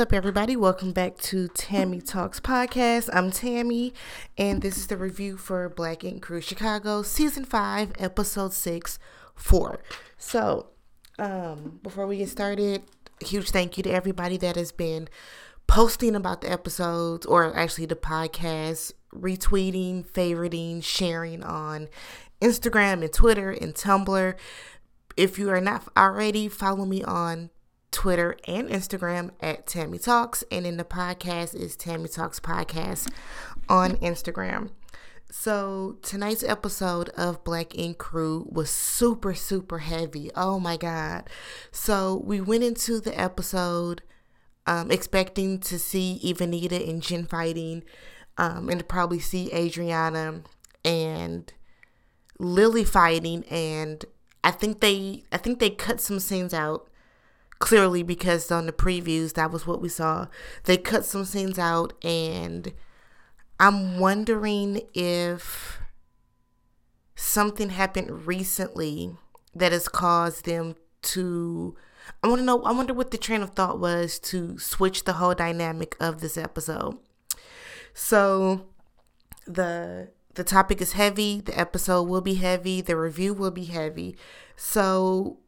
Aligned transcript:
up, 0.00 0.14
everybody? 0.14 0.56
Welcome 0.56 0.92
back 0.92 1.18
to 1.18 1.48
Tammy 1.48 2.00
Talks 2.00 2.40
Podcast. 2.40 3.10
I'm 3.12 3.30
Tammy, 3.30 3.92
and 4.38 4.62
this 4.62 4.78
is 4.78 4.86
the 4.86 4.96
review 4.96 5.36
for 5.36 5.68
Black 5.68 6.04
Ink 6.04 6.22
Crew 6.22 6.40
Chicago, 6.40 7.02
Season 7.02 7.44
5, 7.44 7.92
Episode 7.98 8.54
6, 8.54 8.98
4. 9.34 9.82
So, 10.16 10.68
um, 11.18 11.80
before 11.82 12.06
we 12.06 12.16
get 12.16 12.30
started, 12.30 12.84
huge 13.20 13.50
thank 13.50 13.76
you 13.76 13.82
to 13.82 13.90
everybody 13.90 14.38
that 14.38 14.56
has 14.56 14.72
been 14.72 15.06
posting 15.66 16.14
about 16.14 16.40
the 16.40 16.50
episodes 16.50 17.26
or 17.26 17.54
actually 17.54 17.84
the 17.84 17.94
podcast, 17.94 18.92
retweeting, 19.14 20.10
favoriting, 20.10 20.82
sharing 20.82 21.44
on 21.44 21.90
Instagram 22.40 23.02
and 23.02 23.12
Twitter 23.12 23.50
and 23.50 23.74
Tumblr. 23.74 24.34
If 25.18 25.38
you 25.38 25.50
are 25.50 25.60
not 25.60 25.86
already, 25.94 26.48
follow 26.48 26.86
me 26.86 27.04
on 27.04 27.50
Twitter 27.90 28.36
and 28.46 28.68
Instagram 28.68 29.30
at 29.40 29.66
Tammy 29.66 29.98
Talks, 29.98 30.44
and 30.50 30.66
in 30.66 30.76
the 30.76 30.84
podcast 30.84 31.54
is 31.54 31.76
Tammy 31.76 32.08
Talks 32.08 32.40
Podcast 32.40 33.10
on 33.68 33.96
Instagram. 33.96 34.70
So 35.30 35.96
tonight's 36.02 36.42
episode 36.42 37.10
of 37.10 37.44
Black 37.44 37.78
Ink 37.78 37.98
Crew 37.98 38.48
was 38.50 38.68
super, 38.70 39.34
super 39.34 39.78
heavy. 39.78 40.30
Oh 40.34 40.58
my 40.58 40.76
god! 40.76 41.28
So 41.70 42.22
we 42.24 42.40
went 42.40 42.64
into 42.64 43.00
the 43.00 43.18
episode 43.18 44.02
um, 44.66 44.90
expecting 44.90 45.58
to 45.60 45.78
see 45.78 46.20
Evanita 46.24 46.88
and 46.88 47.02
Jen 47.02 47.26
fighting, 47.26 47.84
um, 48.38 48.68
and 48.68 48.80
to 48.80 48.84
probably 48.84 49.20
see 49.20 49.52
Adriana 49.52 50.42
and 50.84 51.52
Lily 52.38 52.84
fighting, 52.84 53.44
and 53.50 54.04
I 54.42 54.50
think 54.50 54.80
they, 54.80 55.24
I 55.30 55.36
think 55.36 55.58
they 55.58 55.70
cut 55.70 56.00
some 56.00 56.18
scenes 56.18 56.54
out 56.54 56.89
clearly 57.60 58.02
because 58.02 58.50
on 58.50 58.66
the 58.66 58.72
previews 58.72 59.34
that 59.34 59.52
was 59.52 59.66
what 59.66 59.80
we 59.80 59.88
saw. 59.88 60.26
They 60.64 60.76
cut 60.76 61.04
some 61.04 61.24
scenes 61.24 61.58
out 61.58 61.92
and 62.04 62.72
I'm 63.60 63.98
wondering 63.98 64.80
if 64.94 65.78
something 67.14 67.70
happened 67.70 68.26
recently 68.26 69.14
that 69.54 69.72
has 69.72 69.88
caused 69.88 70.46
them 70.46 70.74
to 71.02 71.76
I 72.24 72.28
want 72.28 72.40
to 72.40 72.44
know 72.44 72.62
I 72.62 72.72
wonder 72.72 72.94
what 72.94 73.10
the 73.10 73.18
train 73.18 73.42
of 73.42 73.50
thought 73.50 73.78
was 73.78 74.18
to 74.20 74.58
switch 74.58 75.04
the 75.04 75.14
whole 75.14 75.34
dynamic 75.34 75.96
of 76.00 76.20
this 76.20 76.36
episode. 76.36 76.98
So 77.92 78.66
the 79.46 80.10
the 80.34 80.44
topic 80.44 80.80
is 80.80 80.92
heavy, 80.92 81.40
the 81.40 81.58
episode 81.58 82.04
will 82.04 82.20
be 82.20 82.34
heavy, 82.34 82.80
the 82.80 82.96
review 82.96 83.34
will 83.34 83.50
be 83.50 83.66
heavy. 83.66 84.16
So 84.56 85.38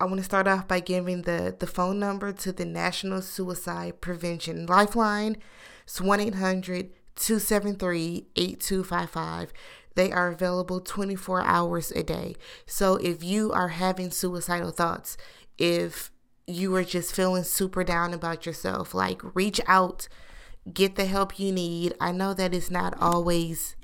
I 0.00 0.04
want 0.04 0.18
to 0.18 0.24
start 0.24 0.46
off 0.46 0.68
by 0.68 0.78
giving 0.78 1.22
the, 1.22 1.56
the 1.58 1.66
phone 1.66 1.98
number 1.98 2.32
to 2.32 2.52
the 2.52 2.64
National 2.64 3.20
Suicide 3.20 4.00
Prevention 4.00 4.64
Lifeline. 4.64 5.38
It's 5.82 6.00
1 6.00 6.20
800 6.20 6.90
273 7.16 8.26
8255. 8.36 9.52
They 9.96 10.12
are 10.12 10.28
available 10.28 10.78
24 10.80 11.42
hours 11.42 11.90
a 11.90 12.04
day. 12.04 12.36
So 12.64 12.94
if 12.96 13.24
you 13.24 13.50
are 13.50 13.68
having 13.68 14.12
suicidal 14.12 14.70
thoughts, 14.70 15.16
if 15.58 16.12
you 16.46 16.72
are 16.76 16.84
just 16.84 17.12
feeling 17.12 17.42
super 17.42 17.82
down 17.82 18.14
about 18.14 18.46
yourself, 18.46 18.94
like 18.94 19.20
reach 19.34 19.60
out, 19.66 20.06
get 20.72 20.94
the 20.94 21.06
help 21.06 21.40
you 21.40 21.50
need. 21.50 21.94
I 22.00 22.12
know 22.12 22.34
that 22.34 22.54
it's 22.54 22.70
not 22.70 22.94
always 23.00 23.74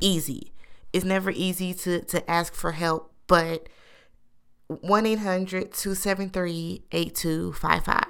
easy. 0.00 0.50
It's 0.92 1.04
never 1.04 1.30
easy 1.30 1.72
to, 1.72 2.00
to 2.00 2.28
ask 2.28 2.52
for 2.52 2.72
help, 2.72 3.12
but 3.28 3.68
1 4.68 5.06
800 5.06 5.72
273 5.72 6.82
8255. 6.92 8.04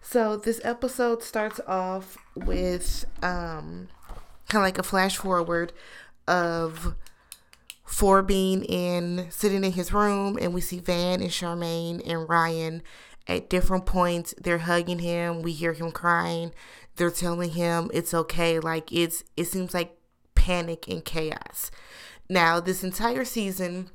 So, 0.00 0.36
this 0.36 0.60
episode 0.64 1.22
starts 1.22 1.60
off 1.66 2.16
with 2.34 3.04
um, 3.22 3.88
kind 4.48 4.62
of 4.62 4.62
like 4.62 4.78
a 4.78 4.82
flash 4.82 5.16
forward 5.16 5.72
of 6.26 6.94
Four 7.88 8.22
being 8.22 8.64
in, 8.64 9.28
sitting 9.30 9.64
in 9.64 9.72
his 9.72 9.94
room, 9.94 10.38
and 10.38 10.52
we 10.52 10.60
see 10.60 10.78
Van 10.78 11.22
and 11.22 11.30
Charmaine 11.30 12.06
and 12.06 12.28
Ryan 12.28 12.82
at 13.26 13.48
different 13.48 13.86
points. 13.86 14.34
They're 14.38 14.58
hugging 14.58 14.98
him. 14.98 15.40
We 15.40 15.52
hear 15.52 15.72
him 15.72 15.90
crying. 15.90 16.52
They're 16.96 17.10
telling 17.10 17.52
him 17.52 17.90
it's 17.94 18.12
okay. 18.12 18.58
Like, 18.58 18.92
it's, 18.92 19.24
it 19.38 19.46
seems 19.46 19.72
like 19.72 19.96
panic 20.34 20.86
and 20.86 21.02
chaos. 21.02 21.70
Now, 22.28 22.60
this 22.60 22.84
entire 22.84 23.24
season, 23.24 23.88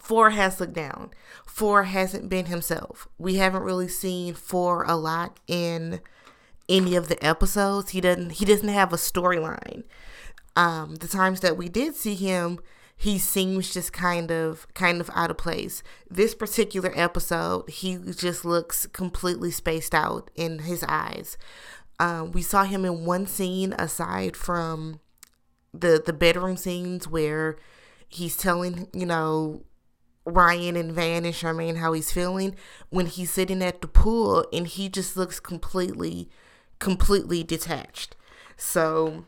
Four 0.00 0.30
has 0.30 0.60
looked 0.60 0.74
down. 0.74 1.10
Four 1.46 1.84
hasn't 1.84 2.28
been 2.28 2.46
himself. 2.46 3.08
We 3.18 3.36
haven't 3.36 3.62
really 3.62 3.88
seen 3.88 4.34
Four 4.34 4.84
a 4.84 4.96
lot 4.96 5.38
in 5.46 6.00
any 6.68 6.96
of 6.96 7.08
the 7.08 7.24
episodes. 7.24 7.90
He 7.90 8.00
doesn't 8.00 8.30
he 8.32 8.44
doesn't 8.44 8.68
have 8.68 8.92
a 8.92 8.96
storyline. 8.96 9.84
Um, 10.56 10.96
the 10.96 11.08
times 11.08 11.40
that 11.40 11.56
we 11.56 11.68
did 11.68 11.96
see 11.96 12.14
him, 12.14 12.60
he 12.96 13.18
seems 13.18 13.72
just 13.72 13.92
kind 13.92 14.30
of 14.30 14.66
kind 14.74 15.00
of 15.00 15.10
out 15.14 15.30
of 15.30 15.38
place. 15.38 15.82
This 16.10 16.34
particular 16.34 16.92
episode, 16.94 17.68
he 17.68 17.96
just 17.96 18.44
looks 18.44 18.86
completely 18.86 19.50
spaced 19.50 19.94
out 19.94 20.30
in 20.34 20.60
his 20.60 20.84
eyes. 20.88 21.36
Um, 21.98 22.32
we 22.32 22.42
saw 22.42 22.64
him 22.64 22.84
in 22.84 23.04
one 23.04 23.26
scene 23.26 23.72
aside 23.74 24.36
from 24.36 25.00
the 25.72 26.02
the 26.04 26.12
bedroom 26.12 26.56
scenes 26.56 27.08
where 27.08 27.56
he's 28.08 28.36
telling 28.36 28.88
you 28.92 29.06
know 29.06 29.64
Ryan 30.24 30.76
and 30.76 30.92
Van 30.92 31.24
and 31.24 31.34
Charmaine 31.34 31.76
how 31.76 31.92
he's 31.92 32.12
feeling 32.12 32.54
when 32.90 33.06
he's 33.06 33.30
sitting 33.30 33.62
at 33.62 33.80
the 33.80 33.88
pool 33.88 34.46
and 34.52 34.66
he 34.66 34.88
just 34.88 35.16
looks 35.16 35.38
completely, 35.40 36.30
completely 36.78 37.42
detached. 37.42 38.16
So 38.56 39.24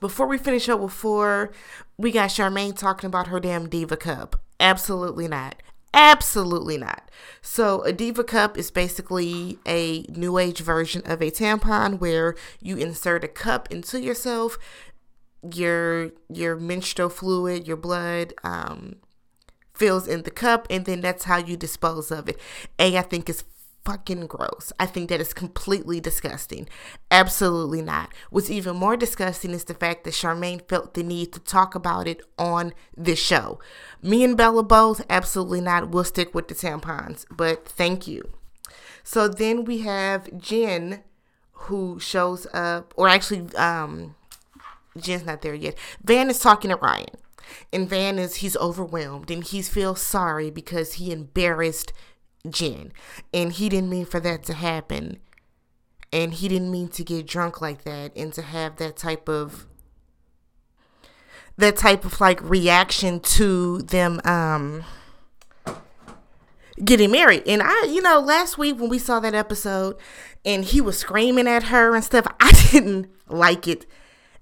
before 0.00 0.26
we 0.26 0.38
finish 0.38 0.68
up 0.68 0.80
with 0.80 0.92
four, 0.92 1.50
we 1.96 2.10
got 2.10 2.30
Charmaine 2.30 2.76
talking 2.76 3.08
about 3.08 3.26
her 3.28 3.40
damn 3.40 3.68
Diva 3.68 3.96
Cup. 3.96 4.40
Absolutely 4.58 5.28
not. 5.28 5.62
Absolutely 5.92 6.78
not. 6.78 7.10
So, 7.42 7.82
a 7.82 7.92
Diva 7.92 8.22
Cup 8.22 8.56
is 8.56 8.70
basically 8.70 9.58
a 9.66 10.02
new 10.02 10.38
age 10.38 10.60
version 10.60 11.02
of 11.04 11.20
a 11.20 11.32
tampon 11.32 11.98
where 11.98 12.36
you 12.60 12.76
insert 12.76 13.24
a 13.24 13.28
cup 13.28 13.70
into 13.72 14.00
yourself, 14.00 14.56
your 15.54 16.12
your 16.28 16.54
menstrual 16.54 17.08
fluid, 17.08 17.66
your 17.66 17.76
blood, 17.76 18.34
um, 18.44 18.96
fills 19.80 20.06
in 20.06 20.22
the 20.24 20.30
cup 20.30 20.66
and 20.68 20.84
then 20.84 21.00
that's 21.00 21.24
how 21.24 21.38
you 21.38 21.56
dispose 21.56 22.10
of 22.10 22.28
it. 22.28 22.38
A, 22.78 22.98
I 22.98 23.00
think 23.00 23.30
is 23.30 23.44
fucking 23.82 24.26
gross. 24.26 24.74
I 24.78 24.84
think 24.84 25.08
that 25.08 25.22
is 25.22 25.32
completely 25.32 26.00
disgusting. 26.00 26.68
Absolutely 27.10 27.80
not. 27.80 28.12
What's 28.28 28.50
even 28.50 28.76
more 28.76 28.94
disgusting 28.94 29.52
is 29.52 29.64
the 29.64 29.72
fact 29.72 30.04
that 30.04 30.12
Charmaine 30.12 30.68
felt 30.68 30.92
the 30.92 31.02
need 31.02 31.32
to 31.32 31.40
talk 31.40 31.74
about 31.74 32.06
it 32.06 32.20
on 32.38 32.74
this 32.94 33.18
show. 33.18 33.58
Me 34.02 34.22
and 34.22 34.36
Bella 34.36 34.62
both, 34.62 35.00
absolutely 35.08 35.62
not. 35.62 35.88
We'll 35.88 36.04
stick 36.04 36.34
with 36.34 36.48
the 36.48 36.54
tampons, 36.54 37.24
but 37.30 37.66
thank 37.66 38.06
you. 38.06 38.30
So 39.02 39.28
then 39.28 39.64
we 39.64 39.78
have 39.78 40.28
Jen 40.36 41.02
who 41.52 41.98
shows 41.98 42.46
up, 42.52 42.92
or 42.98 43.08
actually, 43.08 43.54
um, 43.56 44.14
Jen's 44.98 45.24
not 45.24 45.40
there 45.40 45.54
yet. 45.54 45.78
Van 46.04 46.28
is 46.28 46.38
talking 46.38 46.70
to 46.70 46.76
Ryan. 46.76 47.16
And 47.72 47.88
Van 47.88 48.18
is 48.18 48.36
he's 48.36 48.56
overwhelmed 48.56 49.30
and 49.30 49.44
he 49.44 49.62
feels 49.62 50.00
sorry 50.00 50.50
because 50.50 50.94
he 50.94 51.12
embarrassed 51.12 51.92
Jen. 52.48 52.92
And 53.32 53.52
he 53.52 53.68
didn't 53.68 53.90
mean 53.90 54.06
for 54.06 54.20
that 54.20 54.44
to 54.44 54.54
happen. 54.54 55.18
And 56.12 56.34
he 56.34 56.48
didn't 56.48 56.70
mean 56.70 56.88
to 56.88 57.04
get 57.04 57.26
drunk 57.26 57.60
like 57.60 57.84
that 57.84 58.16
and 58.16 58.32
to 58.34 58.42
have 58.42 58.76
that 58.76 58.96
type 58.96 59.28
of 59.28 59.66
that 61.56 61.76
type 61.76 62.04
of 62.04 62.20
like 62.20 62.40
reaction 62.42 63.20
to 63.20 63.78
them 63.78 64.20
um 64.24 64.84
getting 66.84 67.10
married. 67.10 67.42
And 67.46 67.62
I, 67.62 67.84
you 67.84 68.00
know, 68.00 68.20
last 68.20 68.58
week 68.58 68.78
when 68.78 68.88
we 68.88 68.98
saw 68.98 69.20
that 69.20 69.34
episode 69.34 69.96
and 70.44 70.64
he 70.64 70.80
was 70.80 70.98
screaming 70.98 71.46
at 71.46 71.64
her 71.64 71.94
and 71.94 72.04
stuff, 72.04 72.26
I 72.40 72.52
didn't 72.70 73.10
like 73.28 73.68
it 73.68 73.86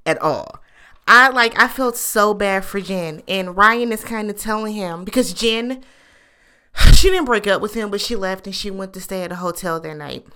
at 0.06 0.20
all. 0.22 0.60
I 1.10 1.30
like 1.30 1.58
I 1.58 1.68
felt 1.68 1.96
so 1.96 2.34
bad 2.34 2.66
for 2.66 2.80
Jen, 2.80 3.22
and 3.26 3.56
Ryan 3.56 3.92
is 3.92 4.04
kind 4.04 4.28
of 4.28 4.36
telling 4.36 4.74
him 4.74 5.04
because 5.04 5.32
Jen, 5.32 5.82
she 6.94 7.08
didn't 7.08 7.24
break 7.24 7.46
up 7.46 7.62
with 7.62 7.72
him, 7.72 7.90
but 7.90 8.02
she 8.02 8.14
left 8.14 8.46
and 8.46 8.54
she 8.54 8.70
went 8.70 8.92
to 8.92 9.00
stay 9.00 9.22
at 9.22 9.32
a 9.32 9.36
hotel 9.36 9.80
that 9.80 9.96
night. 9.96 10.26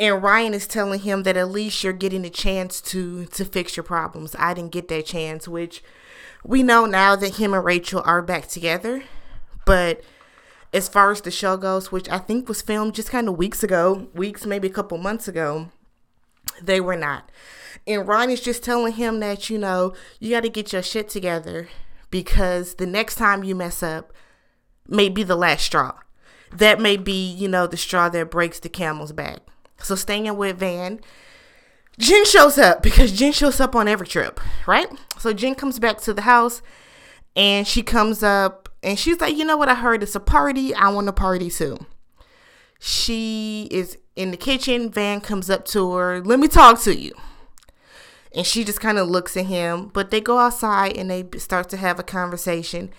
And 0.00 0.22
Ryan 0.22 0.54
is 0.54 0.66
telling 0.66 1.00
him 1.00 1.24
that 1.24 1.36
at 1.36 1.50
least 1.50 1.84
you're 1.84 1.92
getting 1.92 2.24
a 2.24 2.30
chance 2.30 2.80
to 2.82 3.26
to 3.26 3.44
fix 3.44 3.76
your 3.76 3.84
problems. 3.84 4.34
I 4.38 4.54
didn't 4.54 4.72
get 4.72 4.88
that 4.88 5.04
chance, 5.04 5.46
which 5.46 5.84
we 6.42 6.62
know 6.62 6.86
now 6.86 7.14
that 7.14 7.36
him 7.36 7.52
and 7.52 7.64
Rachel 7.64 8.02
are 8.06 8.22
back 8.22 8.48
together. 8.48 9.02
But 9.66 10.02
as 10.72 10.88
far 10.88 11.10
as 11.10 11.20
the 11.20 11.30
show 11.30 11.58
goes, 11.58 11.92
which 11.92 12.08
I 12.08 12.16
think 12.16 12.48
was 12.48 12.62
filmed 12.62 12.94
just 12.94 13.10
kind 13.10 13.28
of 13.28 13.36
weeks 13.36 13.62
ago, 13.62 14.08
weeks 14.14 14.46
maybe 14.46 14.68
a 14.68 14.72
couple 14.72 14.96
months 14.96 15.28
ago, 15.28 15.68
they 16.62 16.80
were 16.80 16.96
not. 16.96 17.30
And 17.86 18.06
Ronnie's 18.06 18.40
just 18.40 18.62
telling 18.62 18.94
him 18.94 19.20
that, 19.20 19.48
you 19.48 19.58
know, 19.58 19.94
you 20.20 20.30
got 20.30 20.42
to 20.42 20.48
get 20.48 20.72
your 20.72 20.82
shit 20.82 21.08
together 21.08 21.68
because 22.10 22.74
the 22.74 22.86
next 22.86 23.14
time 23.16 23.44
you 23.44 23.54
mess 23.54 23.82
up 23.82 24.12
may 24.86 25.08
be 25.08 25.22
the 25.22 25.36
last 25.36 25.64
straw. 25.64 25.94
that 26.52 26.80
may 26.80 26.96
be, 26.96 27.30
you 27.30 27.48
know, 27.48 27.66
the 27.66 27.76
straw 27.76 28.08
that 28.08 28.30
breaks 28.30 28.58
the 28.60 28.68
camel's 28.68 29.12
back. 29.12 29.40
So 29.82 29.94
staying 29.94 30.34
with 30.36 30.58
Van, 30.58 31.00
Jen 31.98 32.24
shows 32.24 32.58
up 32.58 32.82
because 32.82 33.12
Jen 33.12 33.32
shows 33.32 33.60
up 33.60 33.74
on 33.74 33.88
every 33.88 34.06
trip, 34.06 34.40
right? 34.66 34.88
So 35.18 35.32
Jen 35.32 35.54
comes 35.54 35.78
back 35.78 36.00
to 36.02 36.14
the 36.14 36.22
house 36.22 36.62
and 37.36 37.66
she 37.66 37.82
comes 37.82 38.22
up 38.22 38.68
and 38.82 38.98
she's 38.98 39.20
like, 39.20 39.36
you 39.36 39.44
know 39.44 39.56
what? 39.56 39.68
I 39.68 39.74
heard 39.74 40.02
it's 40.02 40.14
a 40.14 40.20
party. 40.20 40.74
I 40.74 40.88
want 40.88 41.08
a 41.08 41.12
party 41.12 41.50
too. 41.50 41.78
She 42.80 43.68
is 43.70 43.98
in 44.18 44.32
the 44.32 44.36
kitchen. 44.36 44.90
Van 44.90 45.20
comes 45.20 45.48
up 45.48 45.64
to 45.66 45.92
her. 45.94 46.20
Let 46.20 46.40
me 46.40 46.48
talk 46.48 46.80
to 46.82 46.94
you. 46.94 47.12
And 48.34 48.44
she 48.44 48.64
just 48.64 48.80
kind 48.80 48.98
of 48.98 49.08
looks 49.08 49.36
at 49.36 49.46
him. 49.46 49.88
But 49.88 50.10
they 50.10 50.20
go 50.20 50.38
outside 50.38 50.96
and 50.96 51.08
they 51.08 51.26
start 51.38 51.68
to 51.70 51.76
have 51.76 51.98
a 51.98 52.02
conversation. 52.02 52.90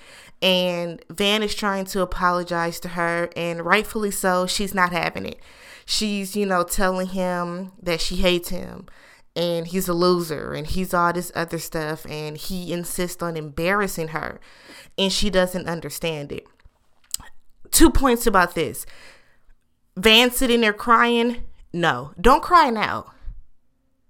And 0.41 1.03
Van 1.09 1.43
is 1.43 1.53
trying 1.53 1.85
to 1.85 2.01
apologize 2.01 2.79
to 2.79 2.89
her. 2.89 3.29
And 3.35 3.65
rightfully 3.65 4.11
so, 4.11 4.47
she's 4.47 4.73
not 4.73 4.93
having 4.93 5.25
it. 5.25 5.39
She's, 5.85 6.35
you 6.35 6.45
know, 6.45 6.63
telling 6.63 7.07
him 7.07 7.73
that 7.81 7.99
she 7.99 8.17
hates 8.17 8.49
him 8.49 8.87
and 9.35 9.67
he's 9.67 9.87
a 9.87 9.93
loser 9.93 10.53
and 10.53 10.67
he's 10.67 10.93
all 10.93 11.13
this 11.13 11.31
other 11.35 11.59
stuff 11.59 12.05
and 12.07 12.37
he 12.37 12.71
insists 12.71 13.21
on 13.21 13.35
embarrassing 13.35 14.09
her 14.09 14.39
and 14.97 15.11
she 15.11 15.29
doesn't 15.29 15.67
understand 15.67 16.31
it. 16.31 16.45
Two 17.71 17.89
points 17.89 18.27
about 18.27 18.55
this. 18.55 18.85
Van 19.99 20.31
sitting 20.31 20.61
there 20.61 20.71
crying. 20.71 21.43
No, 21.73 22.13
don't 22.19 22.41
cry 22.41 22.69
now. 22.69 23.11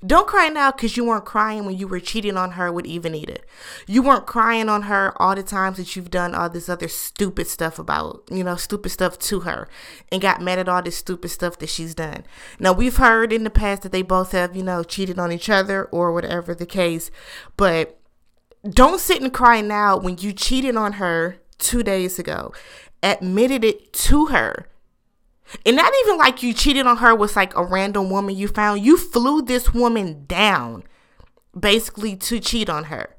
Don't 0.05 0.27
cry 0.27 0.47
now 0.47 0.71
because 0.71 0.95
you 0.95 1.03
weren't 1.03 1.25
crying 1.25 1.65
when 1.65 1.79
you 1.79 1.87
were 1.87 1.99
cheating 1.99 2.37
on 2.37 2.51
her 2.51 2.71
with 2.71 2.85
Evanita. 2.85 3.39
You 3.87 4.03
weren't 4.03 4.27
crying 4.27 4.69
on 4.69 4.83
her 4.83 5.19
all 5.19 5.33
the 5.33 5.41
times 5.41 5.77
that 5.77 5.95
you've 5.95 6.11
done 6.11 6.35
all 6.35 6.47
this 6.47 6.69
other 6.69 6.87
stupid 6.87 7.47
stuff 7.47 7.79
about, 7.79 8.21
you 8.29 8.43
know, 8.43 8.55
stupid 8.55 8.89
stuff 8.89 9.17
to 9.17 9.39
her 9.41 9.67
and 10.11 10.21
got 10.21 10.41
mad 10.41 10.59
at 10.59 10.69
all 10.69 10.83
this 10.83 10.95
stupid 10.95 11.29
stuff 11.29 11.57
that 11.57 11.69
she's 11.69 11.95
done. 11.95 12.23
Now, 12.59 12.71
we've 12.71 12.97
heard 12.97 13.33
in 13.33 13.43
the 13.43 13.49
past 13.49 13.81
that 13.81 13.91
they 13.91 14.03
both 14.03 14.31
have, 14.33 14.55
you 14.55 14.63
know, 14.63 14.83
cheated 14.83 15.17
on 15.17 15.31
each 15.31 15.49
other 15.49 15.85
or 15.85 16.13
whatever 16.13 16.53
the 16.53 16.67
case, 16.67 17.09
but 17.57 17.99
don't 18.69 19.01
sit 19.01 19.23
and 19.23 19.33
cry 19.33 19.59
now 19.59 19.97
when 19.97 20.19
you 20.19 20.33
cheated 20.33 20.75
on 20.75 20.93
her 20.93 21.39
two 21.57 21.81
days 21.81 22.19
ago, 22.19 22.53
admitted 23.01 23.65
it 23.65 23.91
to 23.93 24.27
her 24.27 24.67
and 25.65 25.75
not 25.75 25.91
even 26.03 26.17
like 26.17 26.43
you 26.43 26.53
cheated 26.53 26.85
on 26.85 26.97
her 26.97 27.15
with 27.15 27.35
like 27.35 27.55
a 27.55 27.63
random 27.63 28.09
woman 28.09 28.35
you 28.35 28.47
found. 28.47 28.85
You 28.85 28.97
flew 28.97 29.41
this 29.41 29.73
woman 29.73 30.25
down 30.25 30.83
basically 31.57 32.15
to 32.15 32.39
cheat 32.39 32.69
on 32.69 32.85
her. 32.85 33.15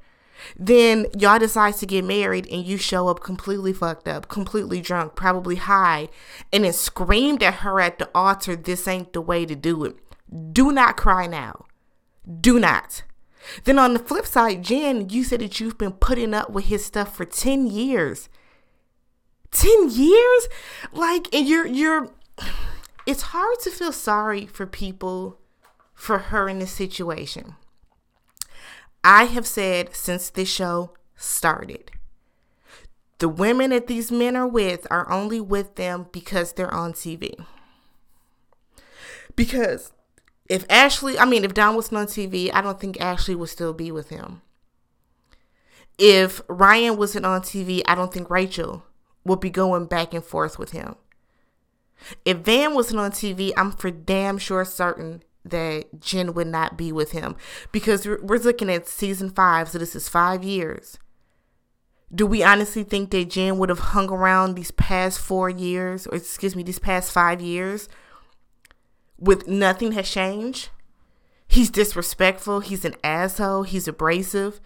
Then 0.55 1.07
y'all 1.17 1.39
decide 1.39 1.75
to 1.75 1.85
get 1.85 2.03
married 2.03 2.47
and 2.51 2.65
you 2.65 2.77
show 2.77 3.07
up 3.07 3.21
completely 3.21 3.73
fucked 3.73 4.07
up, 4.07 4.27
completely 4.27 4.81
drunk, 4.81 5.15
probably 5.15 5.55
high, 5.55 6.09
and 6.51 6.63
then 6.63 6.73
screamed 6.73 7.43
at 7.43 7.55
her 7.55 7.79
at 7.79 7.99
the 7.99 8.09
altar, 8.15 8.55
this 8.55 8.87
ain't 8.87 9.13
the 9.13 9.21
way 9.21 9.45
to 9.45 9.55
do 9.55 9.83
it. 9.83 9.95
Do 10.53 10.71
not 10.71 10.97
cry 10.97 11.27
now. 11.27 11.65
Do 12.39 12.59
not. 12.59 13.03
Then 13.63 13.79
on 13.79 13.93
the 13.93 13.99
flip 13.99 14.25
side, 14.25 14.63
Jen, 14.63 15.09
you 15.09 15.23
said 15.23 15.41
that 15.41 15.59
you've 15.59 15.77
been 15.77 15.93
putting 15.93 16.33
up 16.33 16.49
with 16.49 16.65
his 16.65 16.85
stuff 16.85 17.15
for 17.15 17.25
10 17.25 17.67
years. 17.67 18.29
10 19.51 19.89
years? 19.89 20.47
Like 20.91 21.33
and 21.33 21.47
you're 21.47 21.67
you're 21.67 22.09
it's 23.05 23.21
hard 23.21 23.59
to 23.61 23.69
feel 23.69 23.91
sorry 23.91 24.45
for 24.45 24.65
people 24.65 25.39
for 25.93 26.17
her 26.17 26.47
in 26.49 26.59
this 26.59 26.71
situation. 26.71 27.55
I 29.03 29.25
have 29.25 29.47
said 29.47 29.95
since 29.95 30.29
this 30.29 30.49
show 30.49 30.93
started, 31.15 31.91
the 33.19 33.29
women 33.29 33.69
that 33.69 33.87
these 33.87 34.11
men 34.11 34.35
are 34.35 34.47
with 34.47 34.87
are 34.89 35.09
only 35.11 35.39
with 35.39 35.75
them 35.75 36.07
because 36.11 36.53
they're 36.53 36.73
on 36.73 36.93
TV. 36.93 37.45
Because 39.35 39.93
if 40.49 40.65
Ashley, 40.69 41.17
I 41.17 41.25
mean, 41.25 41.43
if 41.45 41.53
Don 41.53 41.75
wasn't 41.75 41.99
on 41.99 42.07
TV, 42.07 42.51
I 42.53 42.61
don't 42.61 42.79
think 42.79 42.99
Ashley 42.99 43.35
would 43.35 43.49
still 43.49 43.73
be 43.73 43.91
with 43.91 44.09
him. 44.09 44.41
If 45.97 46.41
Ryan 46.47 46.97
wasn't 46.97 47.25
on 47.25 47.41
TV, 47.41 47.81
I 47.85 47.95
don't 47.95 48.11
think 48.11 48.29
Rachel 48.29 48.83
would 49.23 49.39
be 49.39 49.49
going 49.49 49.85
back 49.85 50.13
and 50.13 50.23
forth 50.23 50.57
with 50.57 50.71
him. 50.71 50.95
If 52.25 52.37
Van 52.37 52.73
wasn't 52.73 52.99
on 52.99 53.11
TV, 53.11 53.51
I'm 53.57 53.71
for 53.71 53.91
damn 53.91 54.37
sure 54.37 54.65
certain 54.65 55.23
that 55.43 55.99
Jen 55.99 56.33
would 56.33 56.47
not 56.47 56.77
be 56.77 56.91
with 56.91 57.11
him 57.11 57.35
because 57.71 58.05
we're 58.05 58.37
looking 58.39 58.69
at 58.69 58.87
season 58.87 59.29
five, 59.29 59.69
so 59.69 59.77
this 59.77 59.95
is 59.95 60.09
five 60.09 60.43
years. 60.43 60.97
Do 62.13 62.25
we 62.25 62.43
honestly 62.43 62.83
think 62.83 63.11
that 63.11 63.29
Jen 63.29 63.57
would 63.57 63.69
have 63.69 63.79
hung 63.79 64.09
around 64.09 64.55
these 64.55 64.71
past 64.71 65.19
four 65.19 65.49
years, 65.49 66.05
or 66.07 66.15
excuse 66.15 66.55
me, 66.55 66.63
these 66.63 66.79
past 66.79 67.11
five 67.11 67.41
years, 67.41 67.87
with 69.17 69.47
nothing 69.47 69.93
has 69.93 70.09
changed? 70.09 70.69
He's 71.47 71.69
disrespectful. 71.69 72.59
He's 72.61 72.85
an 72.85 72.95
asshole. 73.03 73.63
He's 73.63 73.87
abrasive. 73.87 74.61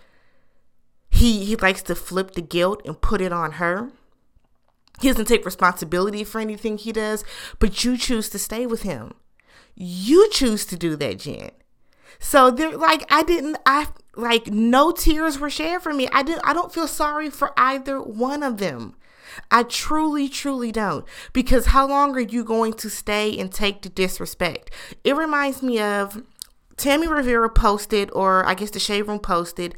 He 1.10 1.46
he 1.46 1.56
likes 1.56 1.82
to 1.84 1.96
flip 1.96 2.32
the 2.32 2.42
guilt 2.42 2.82
and 2.86 3.00
put 3.00 3.22
it 3.22 3.32
on 3.32 3.54
her. 3.54 3.92
He 5.00 5.10
doesn't 5.10 5.26
take 5.26 5.46
responsibility 5.46 6.24
for 6.24 6.40
anything 6.40 6.78
he 6.78 6.92
does, 6.92 7.24
but 7.60 7.84
you 7.84 7.98
choose 7.98 8.30
to 8.30 8.40
stay 8.40 8.66
with 8.66 8.84
him. 8.84 9.14
You 9.76 10.30
choose 10.32 10.66
to 10.68 10.78
do 10.78 10.96
that, 10.96 11.20
Jen. 11.20 11.52
So 12.20 12.50
they're 12.50 12.78
like, 12.78 13.06
I 13.12 13.24
didn't, 13.24 13.58
I 13.66 13.88
like 14.16 14.48
no 14.48 14.92
tears 14.92 15.38
were 15.38 15.50
shared 15.50 15.82
for 15.82 15.94
me. 15.94 16.08
I 16.14 16.24
didn't, 16.24 16.46
I 16.46 16.54
don't 16.54 16.74
feel 16.74 16.88
sorry 16.88 17.30
for 17.30 17.52
either 17.58 18.02
one 18.02 18.42
of 18.42 18.58
them. 18.58 18.96
I 19.52 19.64
truly, 19.64 20.30
truly 20.30 20.72
don't. 20.72 21.06
Because 21.34 21.68
how 21.68 21.88
long 21.88 22.16
are 22.16 22.22
you 22.22 22.44
going 22.44 22.74
to 22.74 22.90
stay 22.90 23.38
and 23.38 23.52
take 23.52 23.82
the 23.82 23.90
disrespect? 23.90 24.72
It 25.04 25.16
reminds 25.16 25.62
me 25.62 25.82
of 25.82 26.24
Tammy 26.78 27.08
Rivera 27.08 27.50
posted, 27.50 28.10
or 28.14 28.46
I 28.46 28.54
guess 28.54 28.72
the 28.72 28.80
Shade 28.80 29.04
Room 29.04 29.20
posted, 29.20 29.76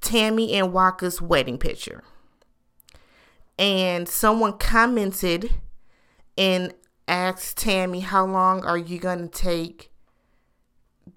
Tammy 0.00 0.52
and 0.52 0.72
Waka's 0.72 1.22
wedding 1.22 1.58
picture 1.58 2.04
and 3.58 4.08
someone 4.08 4.56
commented 4.58 5.54
and 6.36 6.72
asked 7.08 7.56
Tammy, 7.58 8.00
How 8.00 8.24
long 8.24 8.64
are 8.64 8.78
you 8.78 8.98
going 8.98 9.18
to 9.18 9.28
take 9.28 9.90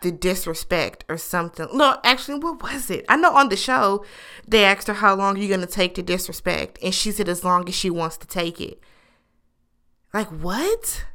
the 0.01 0.11
disrespect 0.11 1.05
or 1.07 1.17
something? 1.17 1.67
No, 1.73 1.99
actually, 2.03 2.39
what 2.39 2.63
was 2.63 2.89
it? 2.89 3.05
I 3.07 3.17
know 3.17 3.35
on 3.35 3.49
the 3.49 3.55
show 3.55 4.03
they 4.47 4.63
asked 4.63 4.87
her, 4.87 4.93
How 4.93 5.15
long 5.15 5.37
are 5.37 5.39
you 5.39 5.47
going 5.47 5.61
to 5.61 5.67
take 5.67 5.95
the 5.95 6.01
disrespect? 6.01 6.79
And 6.81 6.93
she 6.93 7.11
said, 7.11 7.29
As 7.29 7.43
long 7.43 7.67
as 7.67 7.75
she 7.75 7.89
wants 7.89 8.17
to 8.17 8.27
take 8.27 8.59
it. 8.59 8.79
Like, 10.13 10.27
what? 10.27 11.05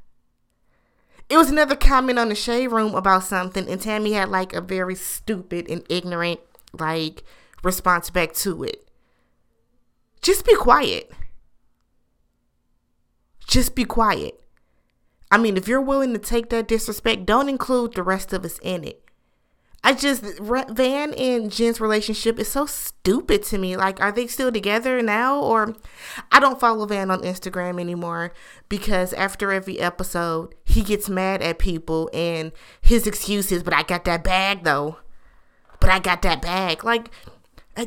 It 1.29 1.37
was 1.37 1.51
another 1.51 1.75
comment 1.75 2.21
on 2.21 2.29
the 2.29 2.37
shade 2.37 2.69
room 2.69 2.95
about 2.95 3.25
something, 3.25 3.69
and 3.69 3.81
Tammy 3.81 4.13
had 4.13 4.29
like 4.29 4.53
a 4.53 4.61
very 4.61 4.95
stupid 4.95 5.69
and 5.69 5.85
ignorant 5.89 6.39
like 6.73 7.25
response 7.65 8.11
back 8.11 8.33
to 8.35 8.63
it. 8.63 8.86
Just 10.23 10.45
be 10.45 10.57
quiet. 10.57 11.11
Just 13.47 13.75
be 13.75 13.85
quiet. 13.85 14.41
I 15.31 15.39
mean, 15.39 15.57
if 15.57 15.69
you're 15.69 15.81
willing 15.81 16.13
to 16.13 16.19
take 16.19 16.51
that 16.51 16.69
disrespect, 16.69 17.27
don't 17.27 17.49
include 17.49 17.95
the 17.95 18.03
rest 18.03 18.33
of 18.33 18.45
us 18.45 18.59
in 18.63 18.85
it. 18.85 19.03
I 19.87 19.93
just 19.93 20.25
Van 20.41 21.15
and 21.15 21.53
Jen's 21.53 21.81
relationship 21.81 22.41
is 22.41 22.51
so 22.51 22.67
stupid 22.67 23.45
to 23.45 23.59
me. 23.59 23.77
Like, 23.77 24.01
are 24.01 24.11
they 24.11 24.27
still 24.27 24.51
together 24.51 25.01
now? 25.01 25.41
Or 25.41 25.77
I 26.33 26.41
don't 26.41 26.59
follow 26.59 26.87
Van 26.87 27.09
on 27.09 27.23
Instagram 27.23 27.81
anymore 27.81 28.33
because 28.69 29.13
after 29.13 29.53
every 29.53 29.79
episode, 29.79 30.57
he 30.65 30.83
gets 30.83 31.09
mad 31.09 31.41
at 31.41 31.61
people 31.61 32.11
and 32.13 32.51
his 32.81 33.07
excuse 33.07 33.53
is, 33.53 33.63
but 33.63 33.75
I 33.75 33.85
got 33.85 34.05
that 34.07 34.25
bag 34.25 34.65
though. 34.65 34.99
But 35.79 35.91
I 35.91 36.01
got 36.01 36.23
that 36.23 36.43
bag. 36.43 36.83
Like, 36.83 37.11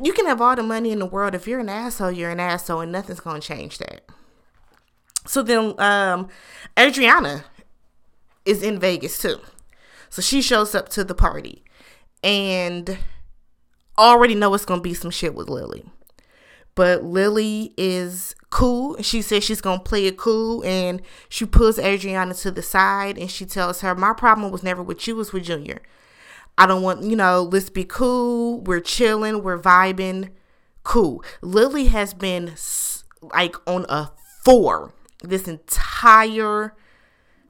you 0.02 0.14
can 0.14 0.26
have 0.28 0.42
all 0.42 0.56
the 0.56 0.64
money 0.64 0.92
in 0.92 1.00
the 1.00 1.06
world. 1.06 1.34
If 1.36 1.48
you're 1.48 1.60
an 1.60 1.70
asshole, 1.70 2.12
you're 2.12 2.30
an 2.30 2.40
asshole, 2.40 2.82
and 2.82 2.92
nothing's 2.92 3.20
gonna 3.20 3.40
change 3.40 3.78
that. 3.80 4.02
So 5.26 5.42
then, 5.42 5.80
um, 5.80 6.28
Adriana 6.78 7.46
is 8.46 8.64
in 8.64 8.80
Vegas 8.80 9.18
too. 9.18 9.40
So 10.10 10.22
she 10.22 10.42
shows 10.42 10.74
up 10.74 10.90
to 10.90 11.04
the 11.04 11.16
party, 11.16 11.64
and 12.24 12.98
already 13.98 14.36
know 14.36 14.54
it's 14.54 14.66
gonna 14.66 14.82
be 14.82 14.94
some 14.94 15.12
shit 15.12 15.36
with 15.36 15.50
Lily. 15.50 15.86
But 16.76 17.04
Lily 17.04 17.74
is 17.78 18.36
cool. 18.50 19.02
She 19.02 19.22
says 19.22 19.44
she's 19.44 19.62
gonna 19.62 19.82
play 19.82 20.06
it 20.06 20.18
cool, 20.18 20.64
and 20.64 21.02
she 21.28 21.46
pulls 21.46 21.78
Adriana 21.78 22.34
to 22.36 22.52
the 22.52 22.62
side, 22.62 23.18
and 23.18 23.30
she 23.30 23.46
tells 23.46 23.82
her, 23.82 23.94
"My 23.96 24.14
problem 24.14 24.52
was 24.52 24.64
never 24.64 24.82
with 24.82 25.08
you; 25.08 25.16
it 25.16 25.18
was 25.18 25.34
with 25.34 25.44
Junior." 25.44 25.82
I 26.60 26.66
don't 26.66 26.82
want, 26.82 27.04
you 27.04 27.16
know, 27.16 27.44
let's 27.44 27.70
be 27.70 27.86
cool. 27.86 28.60
We're 28.60 28.82
chilling, 28.82 29.44
we're 29.44 29.58
vibing. 29.58 30.32
Cool. 30.84 31.24
Lily 31.42 31.86
has 31.86 32.14
been 32.14 32.54
like 33.22 33.56
on 33.66 33.86
a 33.88 34.12
four 34.44 34.94
this 35.24 35.48
entire 35.48 36.76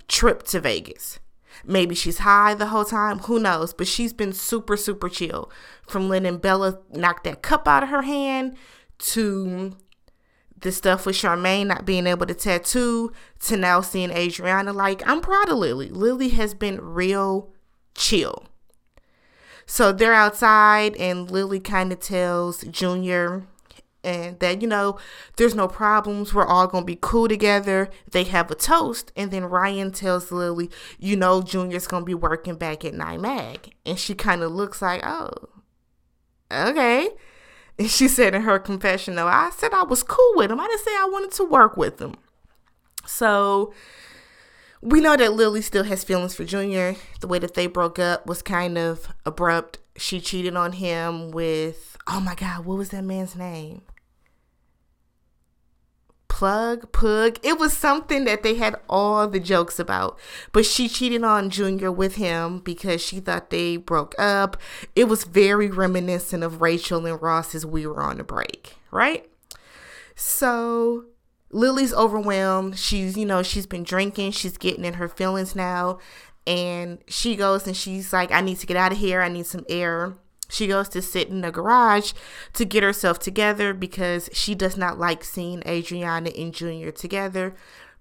trip 0.08 0.44
to 0.44 0.60
Vegas. 0.60 1.20
Maybe 1.66 1.96
she's 1.96 2.20
high 2.20 2.54
the 2.54 2.68
whole 2.68 2.86
time, 2.86 3.20
who 3.20 3.40
knows? 3.40 3.74
But 3.74 3.88
she's 3.88 4.14
been 4.14 4.32
super, 4.32 4.78
super 4.78 5.10
chill 5.10 5.52
from 5.88 6.08
letting 6.08 6.38
Bella 6.38 6.80
knock 6.92 7.24
that 7.24 7.42
cup 7.42 7.68
out 7.68 7.82
of 7.82 7.90
her 7.90 8.04
hand 8.04 8.58
to 9.00 9.76
the 10.56 10.72
stuff 10.72 11.08
with 11.08 11.16
Charmaine 11.16 11.66
not 11.66 11.84
being 11.84 12.06
able 12.06 12.28
to 12.28 12.36
tattoo 12.36 13.12
to 13.40 13.58
now 13.58 13.82
seeing 13.82 14.12
Adriana. 14.12 14.72
Like, 14.72 15.02
I'm 15.08 15.22
proud 15.22 15.50
of 15.50 15.58
Lily. 15.58 15.90
Lily 15.90 16.30
has 16.30 16.54
been 16.54 16.80
real 16.80 17.52
chill. 17.96 18.46
So 19.70 19.92
they're 19.92 20.16
outside, 20.16 20.96
and 20.96 21.30
Lily 21.30 21.60
kind 21.60 21.94
of 21.94 22.00
tells 22.00 22.64
Junior 22.64 23.44
and 24.04 24.40
that 24.40 24.64
you 24.64 24.68
know 24.68 24.98
there's 25.38 25.54
no 25.54 25.68
problems. 25.68 26.34
We're 26.34 26.48
all 26.48 26.66
gonna 26.66 26.86
be 26.86 26.98
cool 27.00 27.28
together. 27.28 27.88
They 28.10 28.24
have 28.24 28.50
a 28.50 28.56
toast 28.56 29.12
and 29.16 29.30
then 29.30 29.46
ryan 29.46 29.92
tells 29.92 30.32
lily 30.32 30.72
you 30.98 31.16
know 31.16 31.44
junior's 31.44 31.86
gonna 31.86 32.04
be 32.04 32.16
working 32.16 32.56
back 32.56 32.84
at 32.84 32.94
NYMAG 32.94 33.74
and 33.86 34.00
she 34.00 34.16
kind 34.16 34.42
of 34.42 34.52
looks 34.52 34.82
like 34.82 35.06
oh 35.06 35.30
okay. 36.52 37.10
And 37.78 37.90
she 37.90 38.08
said 38.08 38.34
in 38.34 38.42
her 38.44 38.58
confessional 38.58 39.28
i 39.28 39.52
said 39.52 39.74
i 39.74 39.84
was 39.84 40.02
cool 40.02 40.34
with 40.36 40.50
him 40.50 40.60
i 40.60 40.66
didn't 40.66 40.84
say 40.84 40.92
i 40.92 41.08
wanted 41.12 41.32
to 41.34 41.44
work 41.44 41.78
with 41.78 42.00
him 42.02 42.16
so 43.06 43.74
we 44.82 45.02
know 45.02 45.16
that 45.16 45.34
lily 45.34 45.62
still 45.62 45.84
has 45.84 46.04
feelings 46.04 46.34
for 46.34 46.44
junior 46.46 46.96
the 47.22 47.28
way 47.28 47.40
that 47.40 47.54
they 47.54 47.68
broke 47.68 48.00
up 48.00 48.26
was 48.26 48.42
kind 48.42 48.78
of 48.78 49.14
abrupt 49.26 49.80
she 49.98 50.20
cheated 50.20 50.56
on 50.56 50.74
him 50.74 51.32
with 51.32 51.98
oh 52.08 52.20
my 52.20 52.36
god 52.36 52.66
what 52.66 52.78
was 52.78 52.90
that 52.90 53.04
man's 53.04 53.36
name 53.36 53.82
plug, 56.40 56.90
pug. 56.94 57.38
It 57.44 57.60
was 57.60 57.76
something 57.76 58.24
that 58.24 58.44
they 58.44 58.56
had 58.56 58.78
all 58.90 59.28
the 59.28 59.42
jokes 59.42 59.78
about. 59.78 60.18
But 60.54 60.66
she 60.66 60.88
cheated 60.88 61.22
on 61.22 61.50
Junior 61.50 61.92
with 61.92 62.16
him 62.16 62.60
because 62.60 63.02
she 63.02 63.20
thought 63.20 63.50
they 63.50 63.76
broke 63.76 64.16
up. 64.18 64.56
It 64.96 65.10
was 65.10 65.26
very 65.26 65.68
reminiscent 65.70 66.42
of 66.42 66.62
Rachel 66.62 67.06
and 67.06 67.22
Ross 67.22 67.54
as 67.54 67.66
we 67.66 67.86
were 67.86 68.02
on 68.02 68.22
a 68.22 68.24
break, 68.24 68.78
right? 68.90 69.30
So 70.16 71.08
Lily's 71.52 71.94
overwhelmed. 71.94 72.78
She's, 72.78 73.18
you 73.18 73.26
know, 73.26 73.44
she's 73.44 73.66
been 73.66 73.84
drinking. 73.84 74.32
She's 74.32 74.58
getting 74.58 74.86
in 74.86 74.96
her 74.96 75.08
feelings 75.08 75.56
now. 75.56 76.00
And 76.46 77.00
she 77.08 77.36
goes 77.36 77.68
and 77.68 77.76
she's 77.76 78.14
like, 78.14 78.32
I 78.32 78.42
need 78.42 78.58
to 78.60 78.68
get 78.68 78.78
out 78.78 78.92
of 78.92 78.98
here. 78.98 79.22
I 79.22 79.30
need 79.30 79.46
some 79.46 79.66
air. 79.70 80.16
She 80.50 80.68
goes 80.68 80.90
to 80.90 81.02
sit 81.02 81.30
in 81.30 81.42
the 81.42 81.52
garage 81.52 82.14
to 82.54 82.66
get 82.66 82.82
herself 82.82 83.20
together 83.20 83.74
because 83.74 84.30
she 84.34 84.56
does 84.56 84.76
not 84.76 84.98
like 84.98 85.24
seeing 85.24 85.62
Adriana 85.68 86.32
and 86.36 86.54
Junior 86.54 86.92
together 86.92 87.54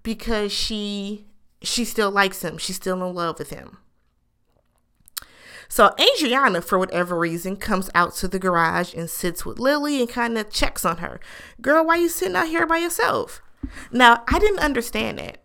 because 0.02 0.50
she 0.50 1.26
she 1.61 1.85
still 1.85 2.11
likes 2.11 2.43
him. 2.43 2.57
She's 2.57 2.76
still 2.76 3.02
in 3.07 3.14
love 3.14 3.38
with 3.38 3.50
him. 3.50 3.78
So 5.69 5.95
Adriana, 6.01 6.63
for 6.63 6.79
whatever 6.79 7.19
reason, 7.19 7.57
comes 7.57 7.91
out 7.95 8.15
to 8.17 8.29
the 8.29 8.39
garage 8.39 8.95
and 8.95 9.09
sits 9.09 9.45
with 9.45 9.59
Lily 9.59 10.01
and 10.01 10.09
kind 10.09 10.39
of 10.39 10.51
checks 10.51 10.85
on 10.85 10.99
her. 10.99 11.21
Girl, 11.61 11.85
why 11.85 11.97
you 11.97 12.09
sitting 12.09 12.37
out 12.37 12.49
here 12.49 12.67
by 12.67 12.79
yourself? 12.79 13.43
Now, 13.93 14.25
I 14.29 14.39
didn't 14.39 14.61
understand 14.61 15.21
it. 15.21 15.43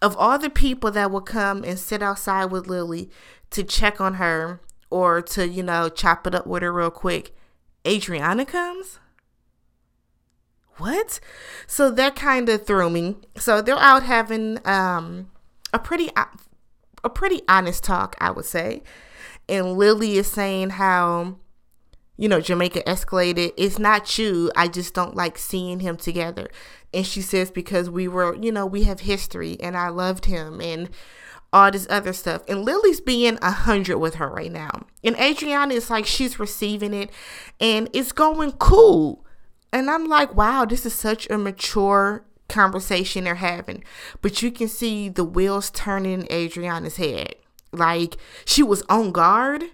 Of 0.00 0.16
all 0.16 0.38
the 0.38 0.50
people 0.50 0.90
that 0.92 1.10
would 1.10 1.26
come 1.26 1.64
and 1.64 1.78
sit 1.78 2.02
outside 2.02 2.46
with 2.46 2.68
Lily 2.68 3.10
to 3.50 3.64
check 3.64 4.00
on 4.00 4.14
her 4.14 4.60
or 4.90 5.22
to, 5.22 5.48
you 5.48 5.62
know, 5.62 5.88
chop 5.88 6.26
it 6.26 6.34
up 6.34 6.46
with 6.46 6.62
her 6.62 6.72
real 6.72 6.90
quick, 6.90 7.34
Adriana 7.86 8.44
comes? 8.44 9.00
What? 10.78 11.20
So 11.66 11.90
that 11.90 12.14
kind 12.14 12.48
of 12.48 12.66
threw 12.66 12.90
me. 12.90 13.16
So 13.36 13.62
they're 13.62 13.78
out 13.78 14.02
having 14.02 14.58
um 14.66 15.30
a 15.72 15.78
pretty 15.78 16.10
a 17.02 17.10
pretty 17.10 17.42
honest 17.48 17.82
talk, 17.82 18.14
I 18.20 18.30
would 18.30 18.44
say. 18.44 18.82
And 19.48 19.74
Lily 19.74 20.18
is 20.18 20.26
saying 20.26 20.70
how 20.70 21.36
you 22.16 22.28
know, 22.28 22.40
Jamaica 22.40 22.82
escalated. 22.86 23.52
It's 23.56 23.78
not 23.78 24.18
you. 24.18 24.50
I 24.56 24.68
just 24.68 24.94
don't 24.94 25.14
like 25.14 25.36
seeing 25.36 25.80
him 25.80 25.96
together. 25.96 26.48
And 26.94 27.06
she 27.06 27.20
says 27.20 27.50
because 27.50 27.90
we 27.90 28.08
were, 28.08 28.34
you 28.34 28.50
know, 28.50 28.64
we 28.64 28.84
have 28.84 29.00
history 29.00 29.56
and 29.60 29.76
I 29.76 29.88
loved 29.88 30.24
him 30.24 30.60
and 30.60 30.88
all 31.52 31.70
this 31.70 31.86
other 31.90 32.12
stuff. 32.12 32.42
And 32.48 32.64
Lily's 32.64 33.00
being 33.00 33.38
a 33.42 33.50
hundred 33.50 33.98
with 33.98 34.14
her 34.14 34.28
right 34.28 34.50
now. 34.50 34.86
And 35.04 35.16
Adriana 35.16 35.74
is 35.74 35.90
like 35.90 36.06
she's 36.06 36.38
receiving 36.38 36.94
it 36.94 37.10
and 37.60 37.90
it's 37.92 38.12
going 38.12 38.52
cool. 38.52 39.24
And 39.72 39.90
I'm 39.90 40.06
like, 40.06 40.34
wow, 40.34 40.64
this 40.64 40.86
is 40.86 40.94
such 40.94 41.28
a 41.28 41.36
mature 41.36 42.24
conversation 42.48 43.24
they're 43.24 43.34
having. 43.34 43.84
But 44.22 44.40
you 44.40 44.50
can 44.50 44.68
see 44.68 45.08
the 45.10 45.24
wheels 45.24 45.70
turning 45.70 46.22
in 46.22 46.32
Adriana's 46.32 46.96
head. 46.96 47.36
Like 47.76 48.16
she 48.44 48.62
was 48.62 48.82
on 48.88 49.12
guard 49.12 49.64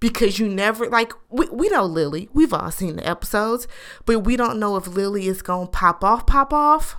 because 0.00 0.38
you 0.38 0.48
never 0.48 0.88
like 0.88 1.12
we, 1.30 1.46
we 1.46 1.68
know 1.68 1.84
Lily. 1.84 2.28
We've 2.32 2.52
all 2.52 2.70
seen 2.70 2.96
the 2.96 3.06
episodes, 3.06 3.66
but 4.04 4.20
we 4.20 4.36
don't 4.36 4.58
know 4.58 4.76
if 4.76 4.86
Lily 4.86 5.26
is 5.26 5.42
gonna 5.42 5.66
pop 5.66 6.04
off, 6.04 6.26
pop 6.26 6.52
off 6.52 6.96